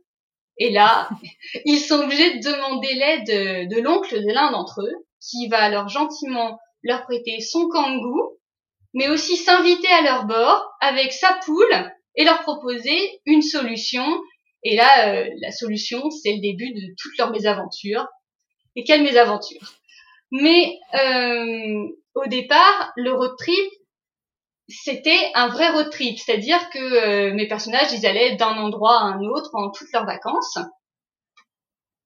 [0.58, 1.08] Et là,
[1.64, 5.88] ils sont obligés de demander l'aide de, l'oncle de l'un d'entre eux, qui va alors
[5.88, 8.29] gentiment leur prêter son kangou,
[8.94, 14.04] mais aussi s'inviter à leur bord avec sa poule et leur proposer une solution.
[14.62, 18.06] Et là, euh, la solution, c'est le début de toutes leurs mésaventures.
[18.76, 19.74] Et quelles mésaventures
[20.30, 23.70] Mais euh, au départ, le road trip,
[24.68, 29.04] c'était un vrai road trip, c'est-à-dire que euh, mes personnages, ils allaient d'un endroit à
[29.04, 30.58] un autre pendant toutes leurs vacances.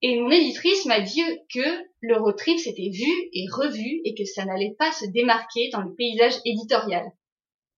[0.06, 1.62] Et mon éditrice m'a dit que
[2.02, 5.80] le road trip s'était vu et revu et que ça n'allait pas se démarquer dans
[5.80, 7.10] le paysage éditorial.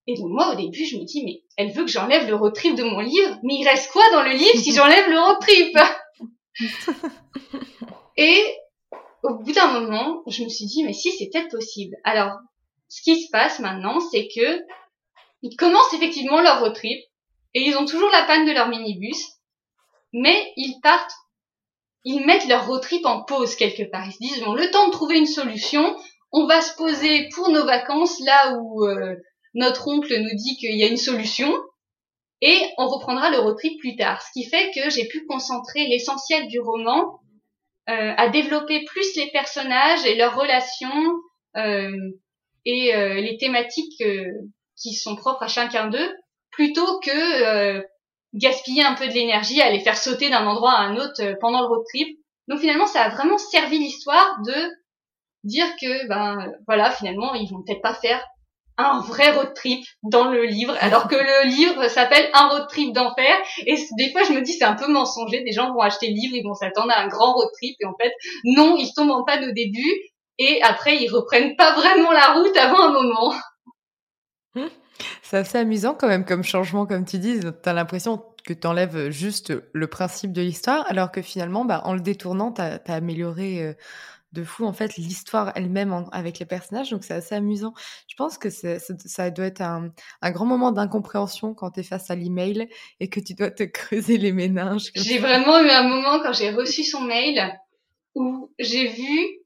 [0.09, 2.53] Et donc moi au début je me dis mais elle veut que j'enlève le road
[2.53, 5.37] trip de mon livre, mais il reste quoi dans le livre si j'enlève le road
[5.41, 5.79] trip?
[8.17, 8.43] Et
[9.23, 11.95] au bout d'un moment je me suis dit mais si c'est peut-être possible.
[12.03, 12.33] Alors
[12.89, 14.63] ce qui se passe maintenant c'est que
[15.43, 16.99] ils commencent effectivement leur road trip
[17.55, 19.25] et ils ont toujours la panne de leur minibus,
[20.13, 21.15] mais ils partent
[22.09, 24.07] ils mettent leur road trip en pause quelque part.
[24.07, 25.97] Ils se disent, bon, le temps de trouver une solution,
[26.31, 29.17] on va se poser pour nos vacances là où euh,
[29.55, 31.53] notre oncle nous dit qu'il y a une solution
[32.43, 34.23] et on reprendra le road trip plus tard.
[34.23, 37.19] Ce qui fait que j'ai pu concentrer l'essentiel du roman
[37.89, 41.13] euh, à développer plus les personnages et leurs relations
[41.57, 41.91] euh,
[42.65, 44.03] et les thématiques
[44.77, 46.11] qui sont propres à chacun d'eux
[46.51, 47.81] plutôt que
[48.37, 51.35] gaspiller un peu de l'énergie à les faire sauter d'un endroit à un autre euh,
[51.41, 52.19] pendant le road trip.
[52.49, 54.71] Donc finalement, ça a vraiment servi l'histoire de
[55.45, 58.25] dire que ben voilà, finalement, ils vont peut-être pas faire
[58.79, 62.93] un vrai road trip dans le livre, alors que le livre s'appelle Un road trip
[62.93, 63.35] d'enfer.
[63.67, 65.43] Et des fois, je me dis c'est un peu mensonger.
[65.43, 67.87] Des gens vont acheter le livre, ils vont s'attendre à un grand road trip, et
[67.87, 68.13] en fait,
[68.45, 69.95] non, ils tombent en panne au début,
[70.39, 73.35] et après, ils reprennent pas vraiment la route avant un moment.
[75.23, 77.41] C'est assez amusant quand même comme changement, comme tu dis.
[77.41, 81.83] Tu as l'impression que tu enlèves juste le principe de l'histoire, alors que finalement, bah,
[81.85, 83.73] en le détournant, tu as, amélioré euh,
[84.33, 86.91] de fou en fait l'histoire elle-même avec les personnages.
[86.91, 87.75] Donc c'est assez amusant.
[88.09, 89.91] Je pense que ça doit être un,
[90.25, 92.69] grand moment d'incompréhension quand tu es face à l'email
[93.01, 94.91] et que tu dois te creuser les méninges.
[94.95, 97.59] J'ai vraiment eu un moment quand j'ai reçu son mail
[98.15, 99.41] où j'ai vu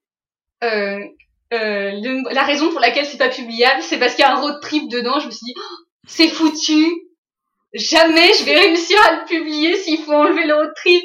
[0.62, 1.04] euh,
[1.52, 4.60] euh, la raison pour laquelle c'est pas publiable, c'est parce qu'il y a un road
[4.62, 5.18] trip dedans.
[5.18, 6.86] Je me suis dit, oh, c'est foutu.
[7.72, 11.02] Jamais je vais réussir à le publier s'il faut enlever le road trip.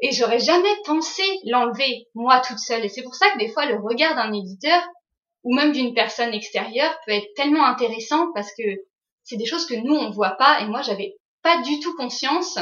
[0.00, 2.84] Et j'aurais jamais pensé l'enlever moi toute seule.
[2.84, 4.82] Et c'est pour ça que des fois le regard d'un éditeur
[5.44, 8.64] ou même d'une personne extérieure peut être tellement intéressant parce que
[9.22, 10.60] c'est des choses que nous on voit pas.
[10.60, 12.58] Et moi j'avais pas du tout conscience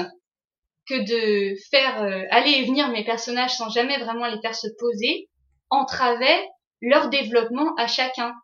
[0.88, 4.68] que de faire euh, aller et venir mes personnages sans jamais vraiment les faire se
[4.78, 5.28] poser
[5.70, 6.48] entravait
[6.82, 8.34] leur développement à chacun.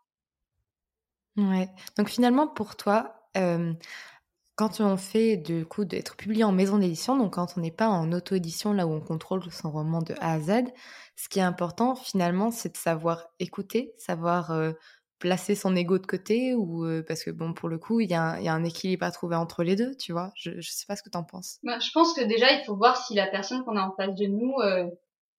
[1.37, 1.69] Ouais.
[1.97, 3.73] Donc finalement, pour toi, euh,
[4.55, 7.87] quand on fait du coup d'être publié en maison d'édition, donc quand on n'est pas
[7.87, 10.63] en auto-édition, là où on contrôle son roman de A à Z,
[11.15, 14.71] ce qui est important finalement, c'est de savoir écouter, savoir euh,
[15.19, 18.13] placer son ego de côté, ou euh, parce que bon, pour le coup, il y,
[18.13, 20.31] a un équilibre à trouver entre les deux, tu vois.
[20.35, 21.59] Je, ne sais pas ce que tu en penses.
[21.63, 24.15] Bah, je pense que déjà, il faut voir si la personne qu'on a en face
[24.15, 24.55] de nous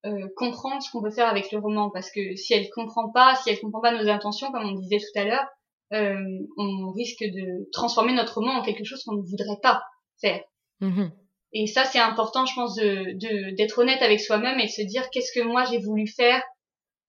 [0.06, 3.34] euh, comprendre ce qu'on veut faire avec le roman parce que si elle comprend pas,
[3.36, 5.46] si elle comprend pas nos intentions comme on disait tout à l'heure,
[5.92, 9.82] euh, on risque de transformer notre roman en quelque chose qu'on ne voudrait pas
[10.20, 10.40] faire.
[10.80, 11.10] Mm-hmm.
[11.52, 15.10] Et ça c'est important, je pense, de d'être honnête avec soi-même et de se dire
[15.10, 16.42] qu'est-ce que moi j'ai voulu faire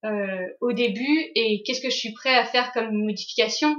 [0.04, 3.76] euh, au début et qu'est-ce que je suis prêt à faire comme modification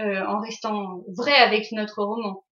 [0.00, 2.44] euh, en restant vrai avec notre roman.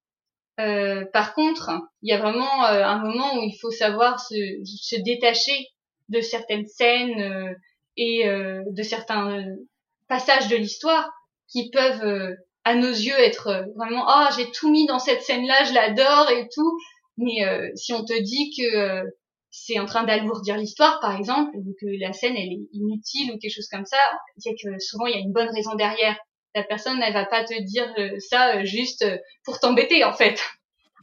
[0.61, 1.71] Euh, par contre,
[2.03, 4.35] il y a vraiment euh, un moment où il faut savoir se,
[4.65, 5.69] se détacher
[6.11, 7.55] de certaines scènes euh,
[7.96, 9.57] et euh, de certains euh,
[10.09, 11.11] passages de l'histoire
[11.49, 15.64] qui peuvent à nos yeux être vraiment ah j'ai tout mis dans cette scène là
[15.64, 16.79] je l'adore et tout.
[17.16, 17.42] Mais
[17.75, 19.03] si on te dit que
[19.51, 23.38] c'est en train d'alourdir l'histoire par exemple ou que la scène elle est inutile ou
[23.38, 23.99] quelque chose comme ça
[24.38, 26.16] c'est que souvent il y a une bonne raison derrière.
[26.55, 29.05] La personne elle va pas te dire ça juste
[29.44, 30.40] pour t'embêter en fait.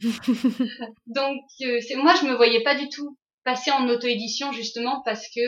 [1.06, 3.16] Donc c'est moi je me voyais pas du tout
[3.48, 5.40] passer en auto-édition justement parce que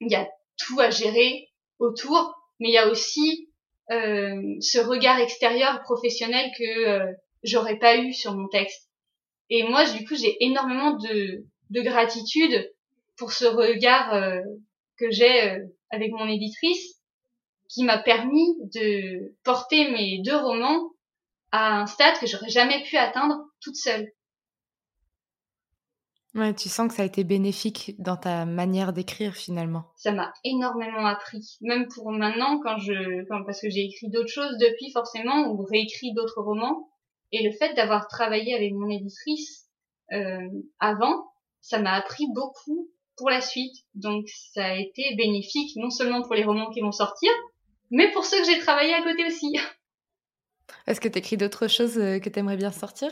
[0.00, 3.50] il y a tout à gérer autour, mais il y a aussi
[3.90, 7.12] euh, ce regard extérieur professionnel que euh,
[7.42, 8.88] j'aurais pas eu sur mon texte.
[9.50, 12.72] Et moi, du coup, j'ai énormément de, de gratitude
[13.18, 14.40] pour ce regard euh,
[14.96, 15.58] que j'ai
[15.90, 17.02] avec mon éditrice,
[17.68, 20.90] qui m'a permis de porter mes deux romans
[21.52, 24.10] à un stade que j'aurais jamais pu atteindre toute seule.
[26.34, 29.90] Ouais, tu sens que ça a été bénéfique dans ta manière d'écrire finalement.
[29.96, 34.56] Ça m'a énormément appris, même pour maintenant quand je, parce que j'ai écrit d'autres choses
[34.58, 36.90] depuis forcément ou réécrit d'autres romans.
[37.32, 39.66] Et le fait d'avoir travaillé avec mon éditrice
[40.12, 40.48] euh,
[40.80, 43.74] avant, ça m'a appris beaucoup pour la suite.
[43.94, 47.30] Donc ça a été bénéfique non seulement pour les romans qui vont sortir,
[47.90, 49.58] mais pour ceux que j'ai travaillé à côté aussi.
[50.86, 53.10] Est-ce que tu écris d'autres choses que tu aimerais bien sortir?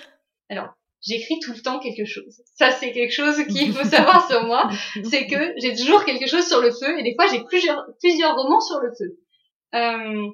[0.50, 0.74] Alors,
[1.04, 2.42] j'écris tout le temps quelque chose.
[2.54, 4.70] Ça, c'est quelque chose qu'il faut savoir sur moi.
[5.04, 8.36] C'est que j'ai toujours quelque chose sur le feu et des fois, j'ai plusieurs, plusieurs
[8.36, 9.18] romans sur le feu.
[9.74, 10.30] Euh,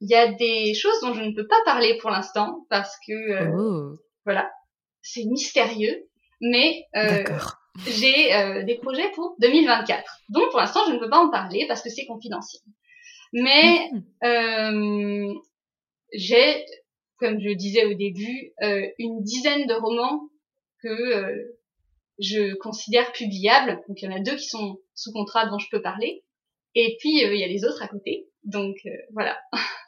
[0.00, 3.12] il y a des choses dont je ne peux pas parler pour l'instant parce que,
[3.12, 3.98] euh, oh.
[4.24, 4.50] voilà,
[5.02, 6.06] c'est mystérieux.
[6.42, 7.24] Mais euh,
[7.86, 10.02] j'ai euh, des projets pour 2024.
[10.28, 12.60] Donc, pour l'instant, je ne peux pas en parler parce que c'est confidentiel.
[13.32, 13.90] Mais
[14.22, 15.34] mm-hmm.
[16.12, 16.64] j'ai
[17.18, 20.28] comme je le disais au début, euh, une dizaine de romans
[20.82, 21.58] que euh,
[22.18, 23.82] je considère publiables.
[23.88, 26.24] Donc il y en a deux qui sont sous contrat dont je peux parler.
[26.74, 28.28] Et puis euh, il y a les autres à côté.
[28.44, 28.76] Donc
[29.12, 29.38] voilà.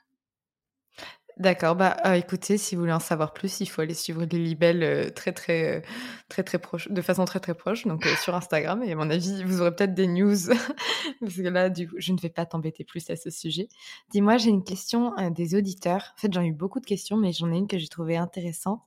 [1.39, 4.39] D'accord, bah euh, écoutez, si vous voulez en savoir plus, il faut aller suivre les
[4.39, 5.81] libelles euh, très très euh,
[6.29, 8.83] très très proche, de façon très très proche, donc sur Instagram.
[8.83, 10.37] Et à mon avis, vous aurez peut-être des news,
[11.21, 13.69] parce que là, du coup, je ne vais pas t'embêter plus à ce sujet.
[14.11, 16.13] Dis-moi, j'ai une question des auditeurs.
[16.17, 18.17] En fait, j'en ai eu beaucoup de questions, mais j'en ai une que j'ai trouvée
[18.17, 18.83] intéressante.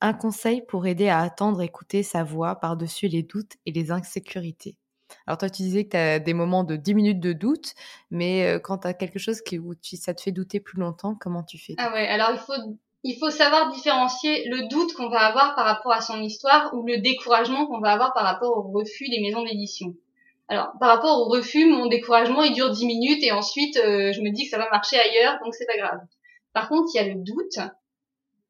[0.00, 4.76] Un conseil pour aider à attendre, écouter sa voix par-dessus les doutes et les insécurités?
[5.26, 7.74] Alors toi, tu disais que tu as des moments de 10 minutes de doute,
[8.10, 11.42] mais quand tu as quelque chose qui, où ça te fait douter plus longtemps, comment
[11.42, 11.74] tu fais?
[11.78, 15.64] Ah ouais, alors il faut, il faut savoir différencier le doute qu'on va avoir par
[15.64, 19.20] rapport à son histoire ou le découragement qu'on va avoir par rapport au refus des
[19.20, 19.94] maisons d'édition.
[20.48, 24.32] Alors, par rapport au refus, mon découragement, il dure 10 minutes et ensuite, je me
[24.32, 26.00] dis que ça va marcher ailleurs, donc c'est pas grave.
[26.52, 27.58] Par contre, il y a le doute.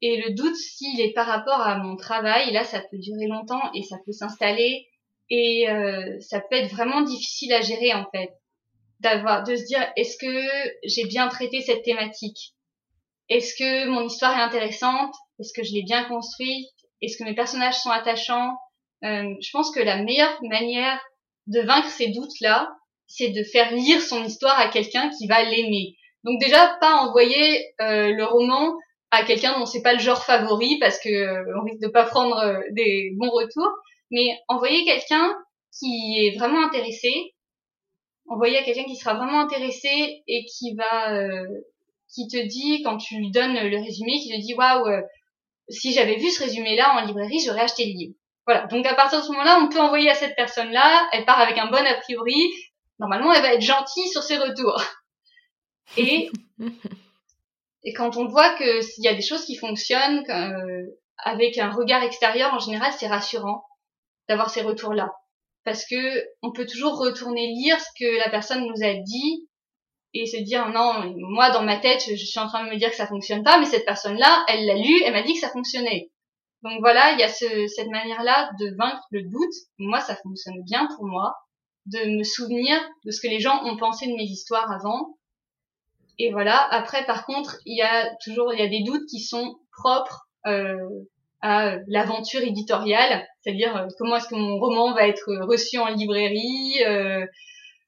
[0.01, 3.61] Et le doute, s'il est par rapport à mon travail, là, ça peut durer longtemps
[3.75, 4.87] et ça peut s'installer
[5.31, 8.29] et euh, ça peut être vraiment difficile à gérer en fait.
[8.99, 12.53] D'avoir de se dire est-ce que j'ai bien traité cette thématique?
[13.29, 15.15] Est-ce que mon histoire est intéressante?
[15.39, 16.69] Est-ce que je l'ai bien construite?
[17.01, 18.55] Est-ce que mes personnages sont attachants?
[19.03, 21.01] Euh, je pense que la meilleure manière
[21.47, 22.69] de vaincre ces doutes là
[23.07, 25.97] c'est de faire lire son histoire à quelqu'un qui va l'aimer.
[26.23, 28.75] Donc déjà pas envoyer euh, le roman
[29.11, 32.05] à quelqu'un dont c'est pas le genre favori parce que euh, on risque de pas
[32.05, 33.69] prendre euh, des bons retours
[34.11, 35.33] mais envoyer quelqu'un
[35.77, 37.33] qui est vraiment intéressé,
[38.27, 41.47] envoyer à quelqu'un qui sera vraiment intéressé et qui va, euh,
[42.13, 45.01] qui te dit quand tu lui donnes le résumé, qui te dit waouh, euh,
[45.69, 48.13] si j'avais vu ce résumé-là en librairie, j'aurais acheté le livre.
[48.45, 48.67] Voilà.
[48.67, 51.57] Donc à partir de ce moment-là, on peut envoyer à cette personne-là, elle part avec
[51.57, 52.35] un bon a priori.
[52.99, 54.81] Normalement, elle va être gentille sur ses retours.
[55.97, 56.29] Et
[57.83, 60.85] et quand on voit que s'il y a des choses qui fonctionnent euh,
[61.17, 63.65] avec un regard extérieur, en général, c'est rassurant
[64.31, 65.11] d'avoir ces retours-là.
[65.63, 69.47] Parce que on peut toujours retourner lire ce que la personne nous a dit
[70.13, 72.89] et se dire non, moi dans ma tête, je suis en train de me dire
[72.89, 75.49] que ça fonctionne pas, mais cette personne-là, elle l'a lu, elle m'a dit que ça
[75.49, 76.09] fonctionnait.
[76.63, 79.53] Donc voilà, il y a ce, cette manière-là de vaincre le doute.
[79.79, 81.35] Moi, ça fonctionne bien pour moi,
[81.87, 85.17] de me souvenir de ce que les gens ont pensé de mes histoires avant.
[86.19, 86.57] Et voilà.
[86.71, 90.27] Après, par contre, il y a toujours, il y a des doutes qui sont propres
[90.45, 90.77] euh,
[91.41, 96.83] à l'aventure éditoriale, c'est-à-dire euh, comment est-ce que mon roman va être reçu en librairie,
[96.85, 97.25] euh,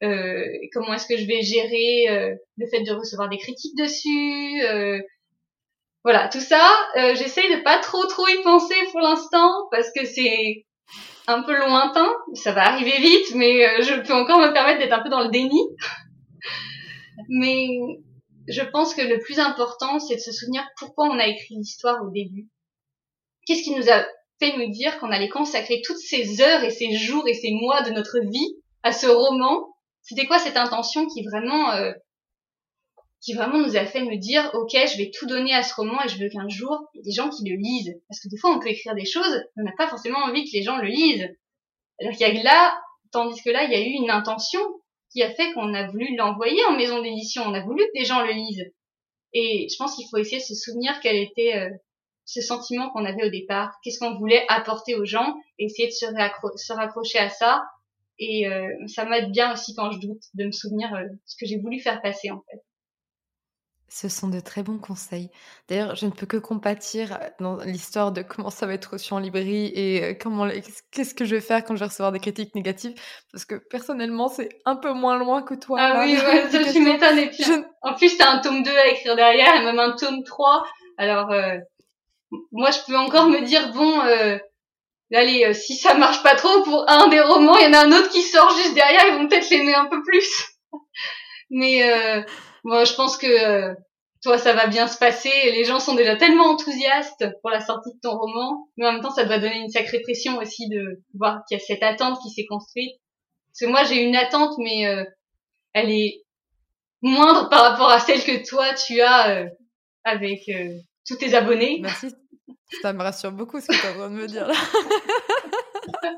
[0.03, 4.61] euh, comment est-ce que je vais gérer euh, le fait de recevoir des critiques dessus.
[6.03, 6.69] voilà, tout ça,
[7.15, 10.65] j'essaye de pas trop trop y penser pour l'instant parce que c'est
[11.27, 12.11] un peu lointain.
[12.33, 15.29] Ça va arriver vite, mais je peux encore me permettre d'être un peu dans le
[15.29, 15.61] déni.
[17.29, 17.67] mais
[18.49, 22.03] je pense que le plus important, c'est de se souvenir pourquoi on a écrit l'histoire
[22.03, 22.49] au début
[23.45, 24.05] Qu'est-ce qui nous a
[24.39, 27.81] fait nous dire qu'on allait consacrer toutes ces heures et ces jours et ces mois
[27.81, 29.67] de notre vie à ce roman?
[30.01, 31.91] C'était quoi cette intention qui vraiment, euh,
[33.21, 36.03] qui vraiment nous a fait nous dire, ok, je vais tout donner à ce roman
[36.03, 37.95] et je veux qu'un jour il y ait des gens qui le lisent?
[38.09, 40.55] Parce que des fois, on peut écrire des choses, on n'a pas forcément envie que
[40.57, 41.29] les gens le lisent.
[41.99, 42.77] Alors qu'il y a là,
[43.11, 44.59] tandis que là, il y a eu une intention
[45.11, 47.43] qui a fait qu'on a voulu l'envoyer en maison d'édition.
[47.45, 48.73] On a voulu que des gens le lisent.
[49.33, 51.69] Et je pense qu'il faut essayer de se souvenir quelle était euh,
[52.33, 55.93] ce sentiment qu'on avait au départ, qu'est-ce qu'on voulait apporter aux gens, et essayer de
[55.93, 57.63] se, raccrocher à ça.
[58.17, 61.45] Et euh, ça m'aide bien aussi quand je doute de me souvenir euh, ce que
[61.45, 62.59] j'ai voulu faire passer en fait.
[63.89, 65.29] Ce sont de très bons conseils.
[65.69, 69.19] D'ailleurs, je ne peux que compatir dans l'histoire de comment ça va être reçu en
[69.19, 70.49] librairie et euh, comment
[70.91, 72.95] qu'est-ce que je vais faire quand je vais recevoir des critiques négatives
[73.31, 75.77] parce que personnellement, c'est un peu moins loin que toi.
[75.79, 77.45] Ah oui, ouais, je suis m'étonne et puis
[77.83, 80.63] en plus, tu as un tome 2 à écrire derrière et même un tome 3.
[80.97, 81.31] Alors
[82.51, 84.37] moi je peux encore me dire bon euh,
[85.15, 87.85] allez euh, si ça marche pas trop pour un des romans il y en a
[87.85, 90.45] un autre qui sort juste derrière ils vont peut-être l'aimer un peu plus.
[91.49, 92.21] Mais euh,
[92.63, 93.73] moi je pense que euh,
[94.23, 95.31] toi ça va bien se passer.
[95.51, 99.01] Les gens sont déjà tellement enthousiastes pour la sortie de ton roman mais en même
[99.01, 102.19] temps ça doit donner une sacrée pression aussi de voir qu'il y a cette attente
[102.23, 102.95] qui s'est construite.
[103.49, 105.05] Parce que moi j'ai une attente mais
[105.73, 106.23] elle est
[107.01, 109.45] moindre par rapport à celle que toi tu as
[110.05, 110.49] avec
[111.05, 111.83] tous tes abonnés.
[112.81, 114.53] Ça me rassure beaucoup ce que tu es en train de me dire là.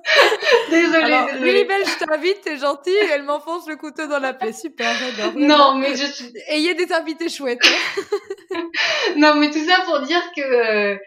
[0.70, 1.64] désolée, Alors, désolée.
[1.66, 4.53] Belle, je t'invite, t'es gentille, elle m'enfonce le couteau dans la plaie.
[4.53, 5.34] Super, j'adore.
[5.36, 6.06] Non, mais je.
[6.47, 7.60] Ayez des invités chouettes.
[7.64, 8.62] hein.
[9.18, 10.97] non, mais tout ça pour dire que euh,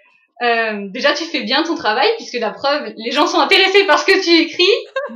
[0.43, 3.99] euh, déjà tu fais bien ton travail puisque la preuve, les gens sont intéressés par
[3.99, 4.65] ce que tu écris.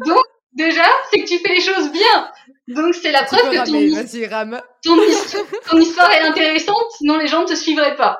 [0.06, 0.22] Donc
[0.52, 2.30] déjà, c'est que tu fais les choses bien.
[2.68, 4.62] Donc c'est la preuve que ton, rame.
[4.84, 8.18] ton, histoire, ton histoire est intéressante, sinon les gens ne te suivraient pas.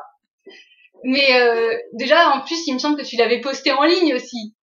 [1.04, 4.54] Mais euh, déjà, en plus, il me semble que tu l'avais posté en ligne aussi.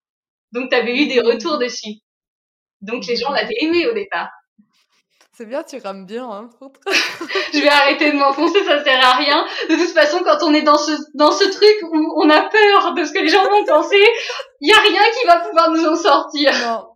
[0.52, 2.00] Donc tu avais eu des retours dessus.
[2.82, 4.30] Donc les gens l'avaient aimé au départ.
[5.34, 6.30] C'est bien, tu rames bien.
[6.30, 6.50] Hein,
[7.54, 9.46] je vais arrêter de m'enfoncer, ça sert à rien.
[9.70, 12.94] De toute façon, quand on est dans ce dans ce truc où on a peur
[12.94, 14.04] de ce que les gens vont penser,
[14.60, 16.52] il y a rien qui va pouvoir nous en sortir.
[16.66, 16.89] non,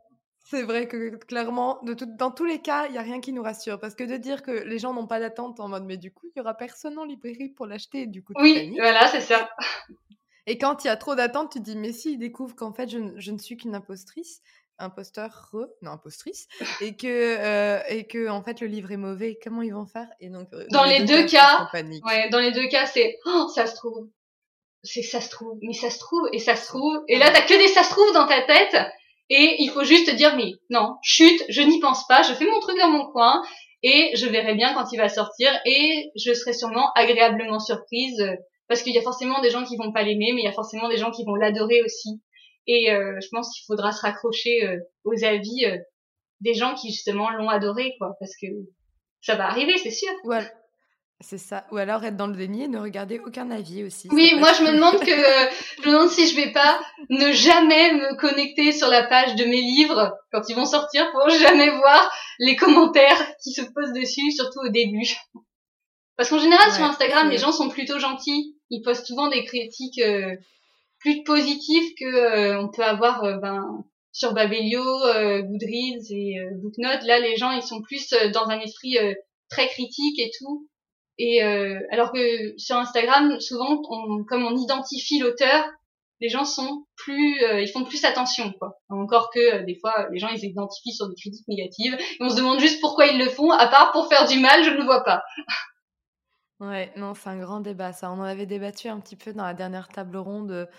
[0.53, 3.33] c'est vrai que clairement, de tout- dans tous les cas, il y a rien qui
[3.33, 3.79] nous rassure.
[3.79, 6.27] Parce que de dire que les gens n'ont pas d'attente en mode, mais du coup,
[6.35, 8.05] il y aura personne en librairie pour l'acheter.
[8.05, 8.79] Du coup, Oui, paniques.
[8.79, 9.49] voilà, c'est ça.
[10.45, 12.73] Et quand il y a trop d'attente, tu te dis, mais si, ils découvrent qu'en
[12.73, 14.41] fait, je, ne- je ne suis qu'une impostrice,
[14.77, 16.47] imposteur, re, non, impostrice,
[16.81, 20.07] et que, euh, et que, en fait, le livre est mauvais, comment ils vont faire?
[20.19, 21.69] Et donc, euh, Dans les deux cas.
[22.05, 24.09] Ouais, dans les deux cas, c'est oh, ça se trouve.
[24.85, 27.01] C'est ça se trouve, mais ça se trouve et ça se trouve.
[27.07, 28.75] Et là, t'as que des ça se trouve dans ta tête.
[29.35, 32.45] Et il faut juste te dire, mais non, chute, je n'y pense pas, je fais
[32.45, 33.41] mon truc dans mon coin
[33.81, 38.35] et je verrai bien quand il va sortir et je serai sûrement agréablement surprise euh,
[38.67, 40.53] parce qu'il y a forcément des gens qui vont pas l'aimer, mais il y a
[40.53, 42.21] forcément des gens qui vont l'adorer aussi.
[42.67, 45.65] Et euh, je pense qu'il faudra se raccrocher euh, aux avis
[46.41, 48.45] des gens qui justement l'ont adoré, quoi, parce que
[49.21, 50.11] ça va arriver, c'est sûr.
[51.19, 51.65] C'est ça.
[51.71, 54.09] Ou alors être dans le déni et ne regarder aucun avis aussi.
[54.11, 55.05] Oui, moi je me demande que
[55.81, 59.45] je me demande si je vais pas ne jamais me connecter sur la page de
[59.45, 64.31] mes livres quand ils vont sortir pour jamais voir les commentaires qui se posent dessus,
[64.31, 65.07] surtout au début.
[66.17, 68.55] Parce qu'en général sur Instagram, les gens sont plutôt gentils.
[68.69, 70.35] Ils postent souvent des critiques euh,
[70.99, 77.03] plus positives que euh, on peut avoir euh, ben sur Babelio, Goodreads et Booknote.
[77.03, 78.95] Là, les gens ils sont plus dans un esprit
[79.49, 80.67] très critique et tout.
[81.17, 85.65] Et euh, alors que sur Instagram, souvent, on, comme on identifie l'auteur,
[86.19, 88.79] les gens sont plus, euh, ils font plus attention, quoi.
[88.89, 92.29] Encore que euh, des fois, les gens ils identifient sur des critiques négatives et on
[92.29, 93.51] se demande juste pourquoi ils le font.
[93.51, 95.21] À part pour faire du mal, je ne le vois pas.
[96.59, 98.09] Ouais, non, c'est un grand débat, ça.
[98.09, 100.69] On en avait débattu un petit peu dans la dernière table ronde.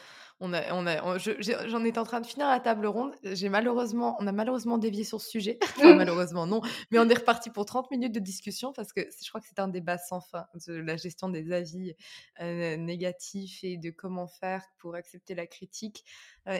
[0.47, 1.33] On a, on a, on- je-
[1.69, 3.15] j'en étais en train de finir la table ronde.
[3.23, 5.59] J'ai malheureusement, on a malheureusement dévié sur ce sujet.
[5.79, 6.61] Enfin, malheureusement, non.
[6.91, 9.59] Mais on est reparti pour 30 minutes de discussion parce que je crois que c'est
[9.59, 11.95] un débat sans fin de la gestion des avis
[12.43, 16.05] euh, négatifs et de comment faire pour accepter la critique.
[16.47, 16.59] Euh,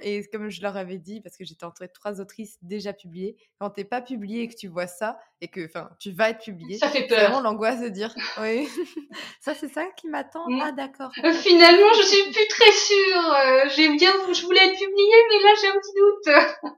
[0.00, 3.36] et, comme je leur avais dit, parce que j'étais entourée de trois autrices déjà publiées,
[3.58, 6.38] quand t'es pas publié et que tu vois ça et que, enfin, tu vas être
[6.44, 8.68] publié, Ça fait vraiment l'angoisse de dire, oui,
[9.40, 10.48] ça c'est ça qui m'attend?
[10.48, 10.60] Mm.
[10.62, 11.10] Ah d'accord.
[11.24, 13.23] Euh, Finalement, je suis plus très sûre.
[13.32, 16.74] Euh, j'ai bien, je voulais être publiée, mais là j'ai un petit doute.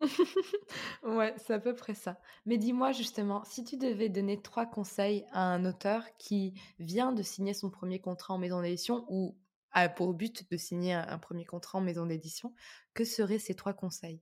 [1.02, 2.18] Ouais, c'est à peu près ça.
[2.46, 7.22] Mais dis-moi justement, si tu devais donner trois conseils à un auteur qui vient de
[7.22, 9.36] signer son premier contrat en maison d'édition ou
[9.72, 12.54] a pour but de signer un premier contrat en maison d'édition,
[12.94, 14.20] que seraient ces trois conseils?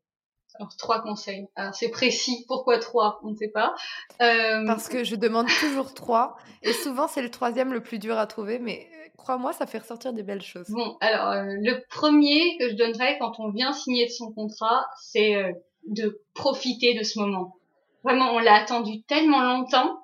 [0.58, 1.46] Alors trois conseils.
[1.56, 2.44] Alors c'est précis.
[2.48, 3.20] Pourquoi trois?
[3.22, 3.74] On ne sait pas.
[4.22, 8.18] Euh, Parce que je demande toujours trois et souvent c'est le troisième le plus dur
[8.18, 10.66] à trouver, mais euh, crois-moi, ça fait ressortir des belles choses.
[10.70, 14.86] Bon, alors euh, le premier que je donnerais quand on vient signer de son contrat,
[15.00, 15.52] c'est euh,
[15.88, 17.56] de profiter de ce moment.
[18.02, 19.98] Vraiment, on l'a attendu tellement longtemps,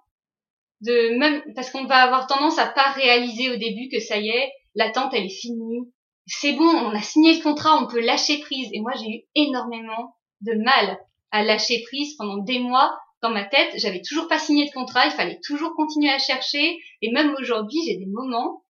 [0.80, 4.28] de même parce qu'on va avoir tendance à pas réaliser au début que ça y
[4.28, 5.92] est, l'attente elle est finie.
[6.26, 8.68] C'est bon, on a signé le contrat, on peut lâcher prise.
[8.72, 10.98] Et moi, j'ai eu énormément de mal
[11.30, 12.96] à lâcher prise pendant des mois.
[13.22, 16.78] Dans ma tête, j'avais toujours pas signé de contrat, il fallait toujours continuer à chercher.
[17.02, 18.64] Et même aujourd'hui, j'ai des moments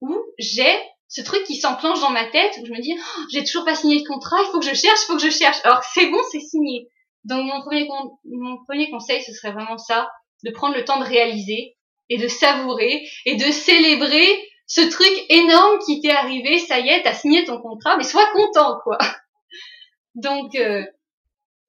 [0.00, 0.74] où j'ai
[1.08, 3.74] ce truc qui s'enclenche dans ma tête où je me dis Oh, j'ai toujours pas
[3.74, 5.58] signé de contrat, il faut que je cherche, il faut que je cherche.
[5.64, 6.88] Alors c'est bon, c'est signé.
[7.24, 7.88] Donc mon premier
[8.24, 10.10] mon premier conseil ce serait vraiment ça,
[10.44, 11.76] de prendre le temps de réaliser
[12.08, 14.26] et de savourer et de célébrer
[14.66, 18.26] ce truc énorme qui t'est arrivé, ça y est, t'as signé ton contrat, mais sois
[18.32, 18.98] content quoi.
[20.16, 20.84] Donc euh,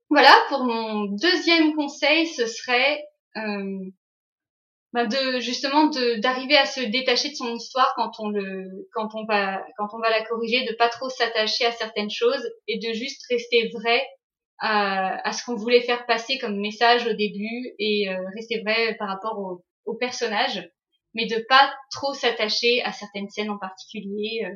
[0.10, 3.03] voilà, pour mon deuxième conseil, ce serait
[3.36, 3.91] euh,
[4.93, 9.99] ben de justement d'arriver à se détacher de son histoire quand on va quand on
[9.99, 14.01] va la corriger de pas trop s'attacher à certaines choses et de juste rester vrai
[14.60, 19.08] à, ce qu'on voulait faire passer comme message au début et euh, rester vrai par
[19.08, 20.68] rapport au, au personnage
[21.14, 24.55] mais de pas trop s'attacher à certaines scènes en particulier euh,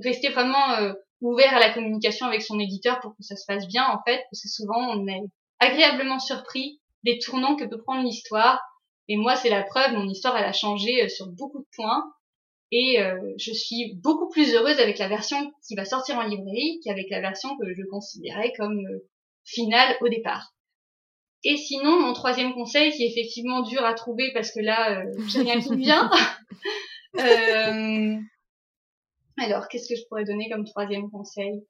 [0.00, 3.66] rester vraiment euh, ouvert à la communication avec son éditeur pour que ça se passe
[3.68, 5.22] bien en fait parce que souvent on est
[5.60, 8.60] agréablement surpris des tournants que peut prendre l'histoire
[9.08, 12.04] Et moi, c'est la preuve, mon histoire, elle a changé sur beaucoup de points.
[12.70, 12.98] Et
[13.38, 17.20] je suis beaucoup plus heureuse avec la version qui va sortir en librairie qu'avec la
[17.20, 18.80] version que je considérais comme
[19.44, 20.54] finale au départ.
[21.44, 25.42] Et sinon, mon troisième conseil, qui est effectivement dur à trouver parce que là, j'ai
[25.42, 26.10] rien qui me vient.
[29.38, 31.66] alors, qu'est-ce que je pourrais donner comme troisième conseil?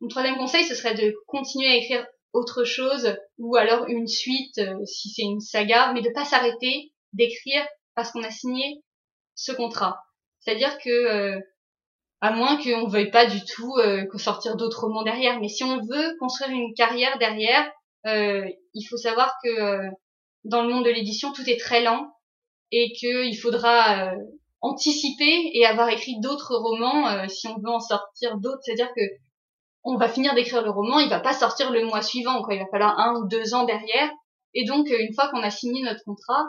[0.00, 4.58] Mon troisième conseil, ce serait de continuer à écrire autre chose ou alors une suite
[4.58, 8.82] euh, si c'est une saga, mais de pas s'arrêter d'écrire parce qu'on a signé
[9.34, 10.00] ce contrat.
[10.40, 11.40] C'est-à-dire que euh,
[12.20, 15.80] à moins qu'on veuille pas du tout euh, sortir d'autres romans derrière, mais si on
[15.80, 17.70] veut construire une carrière derrière,
[18.06, 19.80] euh, il faut savoir que
[20.44, 22.10] dans le monde de l'édition, tout est très lent
[22.70, 24.14] et qu'il faudra
[24.60, 28.60] anticiper et avoir écrit d'autres romans euh, si on veut en sortir d'autres.
[28.62, 29.02] C'est-à-dire que
[29.82, 32.54] on va finir d'écrire le roman, il va pas sortir le mois suivant, quoi.
[32.54, 34.10] Il va falloir un ou deux ans derrière.
[34.52, 36.44] Et donc, euh, une fois qu'on a signé notre contrat,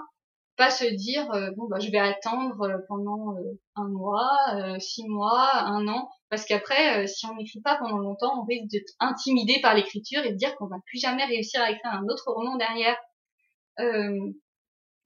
[0.58, 3.36] pas se dire euh, bon bah je vais attendre pendant
[3.76, 8.44] un mois, six mois, un an, parce qu'après si on n'écrit pas pendant longtemps, on
[8.44, 11.94] risque d'être intimidé par l'écriture et de dire qu'on va plus jamais réussir à écrire
[11.94, 12.98] un autre roman derrière.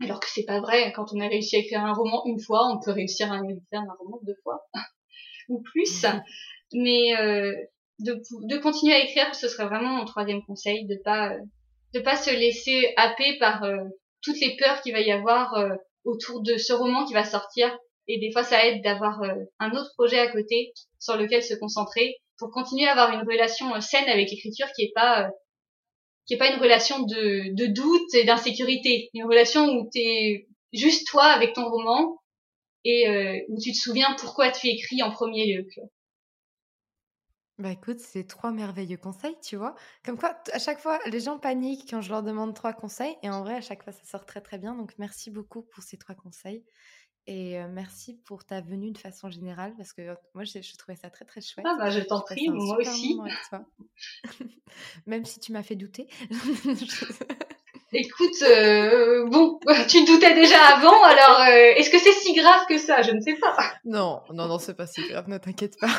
[0.02, 0.92] Alors que c'est pas vrai.
[0.94, 3.82] Quand on a réussi à écrire un roman une fois, on peut réussir à écrire
[3.82, 4.66] un roman deux fois
[5.50, 6.06] ou plus.
[6.74, 7.54] Mais euh,
[8.00, 11.36] de, de continuer à écrire, ce serait vraiment mon troisième conseil, de pas
[11.94, 13.78] de pas se laisser happer par euh,
[14.22, 15.70] toutes les peurs qu'il va y avoir euh,
[16.04, 17.76] autour de ce roman qui va sortir.
[18.08, 19.20] Et des fois, ça aide d'avoir
[19.58, 23.82] un autre projet à côté sur lequel se concentrer pour continuer à avoir une relation
[23.82, 25.28] saine avec l'écriture qui est pas
[26.26, 30.48] qui est pas une relation de, de doute et d'insécurité, une relation où tu es
[30.74, 32.20] juste toi avec ton roman
[32.84, 35.68] et euh, où tu te souviens pourquoi tu écris en premier lieu.
[37.58, 39.76] Bah écoute, c'est trois merveilleux conseils, tu vois.
[40.04, 43.30] Comme quoi, à chaque fois, les gens paniquent quand je leur demande trois conseils, et
[43.30, 44.76] en vrai, à chaque fois, ça sort très très bien.
[44.76, 46.66] Donc merci beaucoup pour ces trois conseils.
[47.28, 51.10] Et merci pour ta venue de façon générale, parce que moi, je, je trouvais ça
[51.10, 51.66] très, très chouette.
[51.68, 53.20] Ah bah, je t'en prie, moi aussi.
[55.08, 56.08] Même si tu m'as fait douter.
[57.98, 59.60] Écoute, euh, bon,
[59.90, 63.02] tu doutais déjà avant, alors euh, est-ce que c'est si grave que ça?
[63.02, 63.56] Je ne sais pas.
[63.86, 65.90] Non, non, non, c'est pas si grave, ne t'inquiète pas,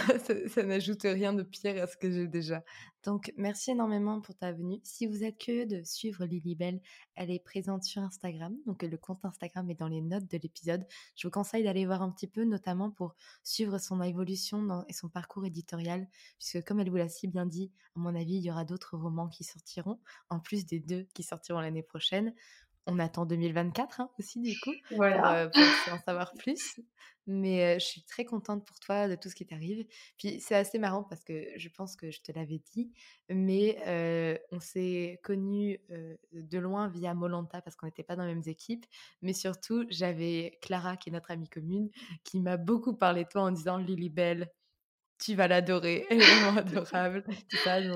[0.49, 2.62] ça, n'ajoute rien de pire à ce que j'ai déjà.
[3.07, 4.80] Donc, merci énormément pour ta venue.
[4.82, 6.80] Si vous êtes curieux de suivre Lilibelle,
[7.14, 10.84] elle est présente sur Instagram, donc le compte Instagram est dans les notes de l'épisode.
[11.14, 15.09] Je vous conseille d'aller voir un petit peu, notamment pour suivre son évolution et son
[15.09, 16.09] parcours éditorial,
[16.40, 18.96] puisque comme elle vous l'a si bien dit, à mon avis, il y aura d'autres
[18.96, 22.34] romans qui sortiront, en plus des deux qui sortiront l'année prochaine.
[22.87, 25.49] On attend 2024 hein, aussi, du coup, voilà.
[25.49, 26.80] pour, euh, en savoir plus.
[27.26, 29.84] Mais euh, je suis très contente pour toi de tout ce qui t'arrive.
[30.16, 32.93] Puis c'est assez marrant parce que je pense que je te l'avais dit,
[33.28, 35.80] mais euh, on s'est connus
[36.32, 38.87] de loin via Molanta parce qu'on n'était pas dans les mêmes équipes.
[39.22, 41.91] Mais surtout, j'avais Clara, qui est notre amie commune,
[42.22, 44.49] qui m'a beaucoup parlé de toi en disant Lily Belle,
[45.24, 47.24] tu vas l'adorer, elle est vraiment adorable.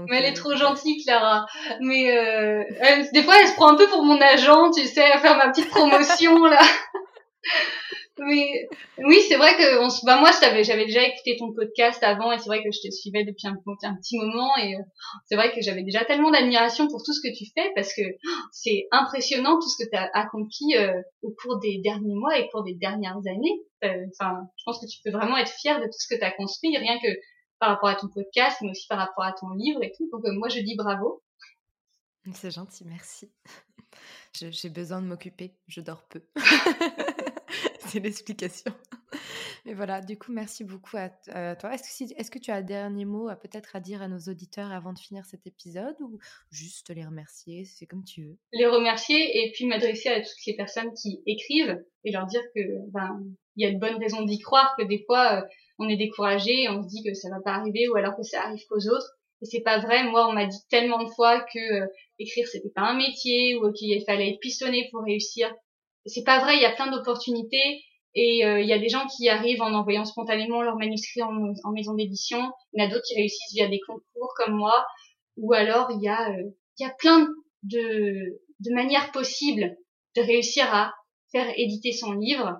[0.08, 1.46] mais elle est trop gentille, Clara.
[1.80, 2.64] Mais euh,
[3.12, 5.50] des fois, elle se prend un peu pour mon agent, tu sais, à faire ma
[5.50, 6.60] petite promotion là.
[8.22, 8.68] Mais
[8.98, 12.38] oui, c'est vrai que on bah moi j'avais j'avais déjà écouté ton podcast avant et
[12.38, 14.82] c'est vrai que je te suivais depuis un, un petit moment et euh,
[15.24, 18.02] c'est vrai que j'avais déjà tellement d'admiration pour tout ce que tu fais parce que
[18.52, 22.44] c'est impressionnant tout ce que tu as accompli euh, au cours des derniers mois et
[22.44, 23.62] au cours des dernières années.
[23.84, 26.24] Euh, enfin, je pense que tu peux vraiment être fier de tout ce que tu
[26.24, 27.08] as construit rien que
[27.58, 30.10] par rapport à ton podcast mais aussi par rapport à ton livre et tout.
[30.12, 31.22] Donc moi je dis bravo.
[32.34, 33.32] C'est gentil, merci.
[34.34, 36.22] J'ai besoin de m'occuper, je dors peu.
[37.90, 38.72] c'est l'explication.
[39.66, 41.08] Mais voilà, du coup, merci beaucoup à,
[41.56, 41.74] toi.
[41.74, 44.18] Est-ce que, est que tu as un dernier mot à peut-être à dire à nos
[44.18, 46.18] auditeurs avant de finir cet épisode ou
[46.50, 48.38] juste les remercier C'est comme tu veux?
[48.52, 52.60] Les remercier et puis m'adresser à toutes ces personnes qui écrivent et leur dire que
[52.90, 53.20] ben
[53.56, 55.46] il y a de bonnes raisons d'y croire, que des fois euh,
[55.78, 58.42] on est découragé, on se dit que ça va pas arriver ou alors que ça
[58.44, 59.18] arrive qu'aux autres.
[59.42, 60.04] Et c'est pas vrai.
[60.04, 61.86] Moi, on m'a dit tellement de fois que euh,
[62.18, 65.52] écrire c'était pas un métier ou qu'il fallait être pistonné pour réussir
[66.06, 67.82] c'est pas vrai, il y a plein d'opportunités
[68.14, 71.72] et euh, il y a des gens qui arrivent en envoyant spontanément leur manuscrit en,
[71.72, 72.50] maison d'édition.
[72.72, 74.84] Il y en a d'autres qui réussissent via des concours comme moi.
[75.36, 77.28] Ou alors il y a euh, il y a plein
[77.62, 79.76] de de manières possibles
[80.16, 80.92] de réussir à
[81.32, 82.58] faire éditer son livre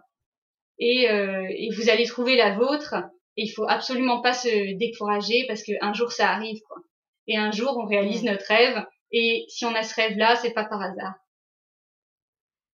[0.79, 2.95] et, euh, et vous allez trouver la vôtre.
[3.37, 6.79] Et il faut absolument pas se décourager parce qu'un jour ça arrive quoi.
[7.27, 10.53] Et un jour on réalise notre rêve et si on a ce rêve là, c'est
[10.53, 11.15] pas par hasard.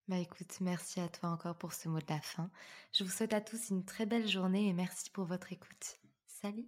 [0.08, 2.48] Bah écoute, merci à toi encore pour ce mot de la fin.
[2.92, 5.98] Je vous souhaite à tous une très belle journée et merci pour votre écoute.
[6.26, 6.66] Salut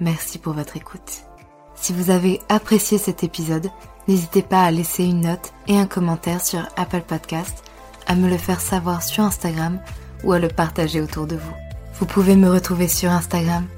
[0.00, 1.24] merci pour votre écoute.
[1.74, 3.70] Si vous avez apprécié cet épisode,
[4.08, 7.64] n'hésitez pas à laisser une note et un commentaire sur Apple Podcast,
[8.06, 9.80] à me le faire savoir sur Instagram
[10.24, 11.54] ou à le partager autour de vous.
[11.94, 13.66] Vous pouvez me retrouver sur Instagram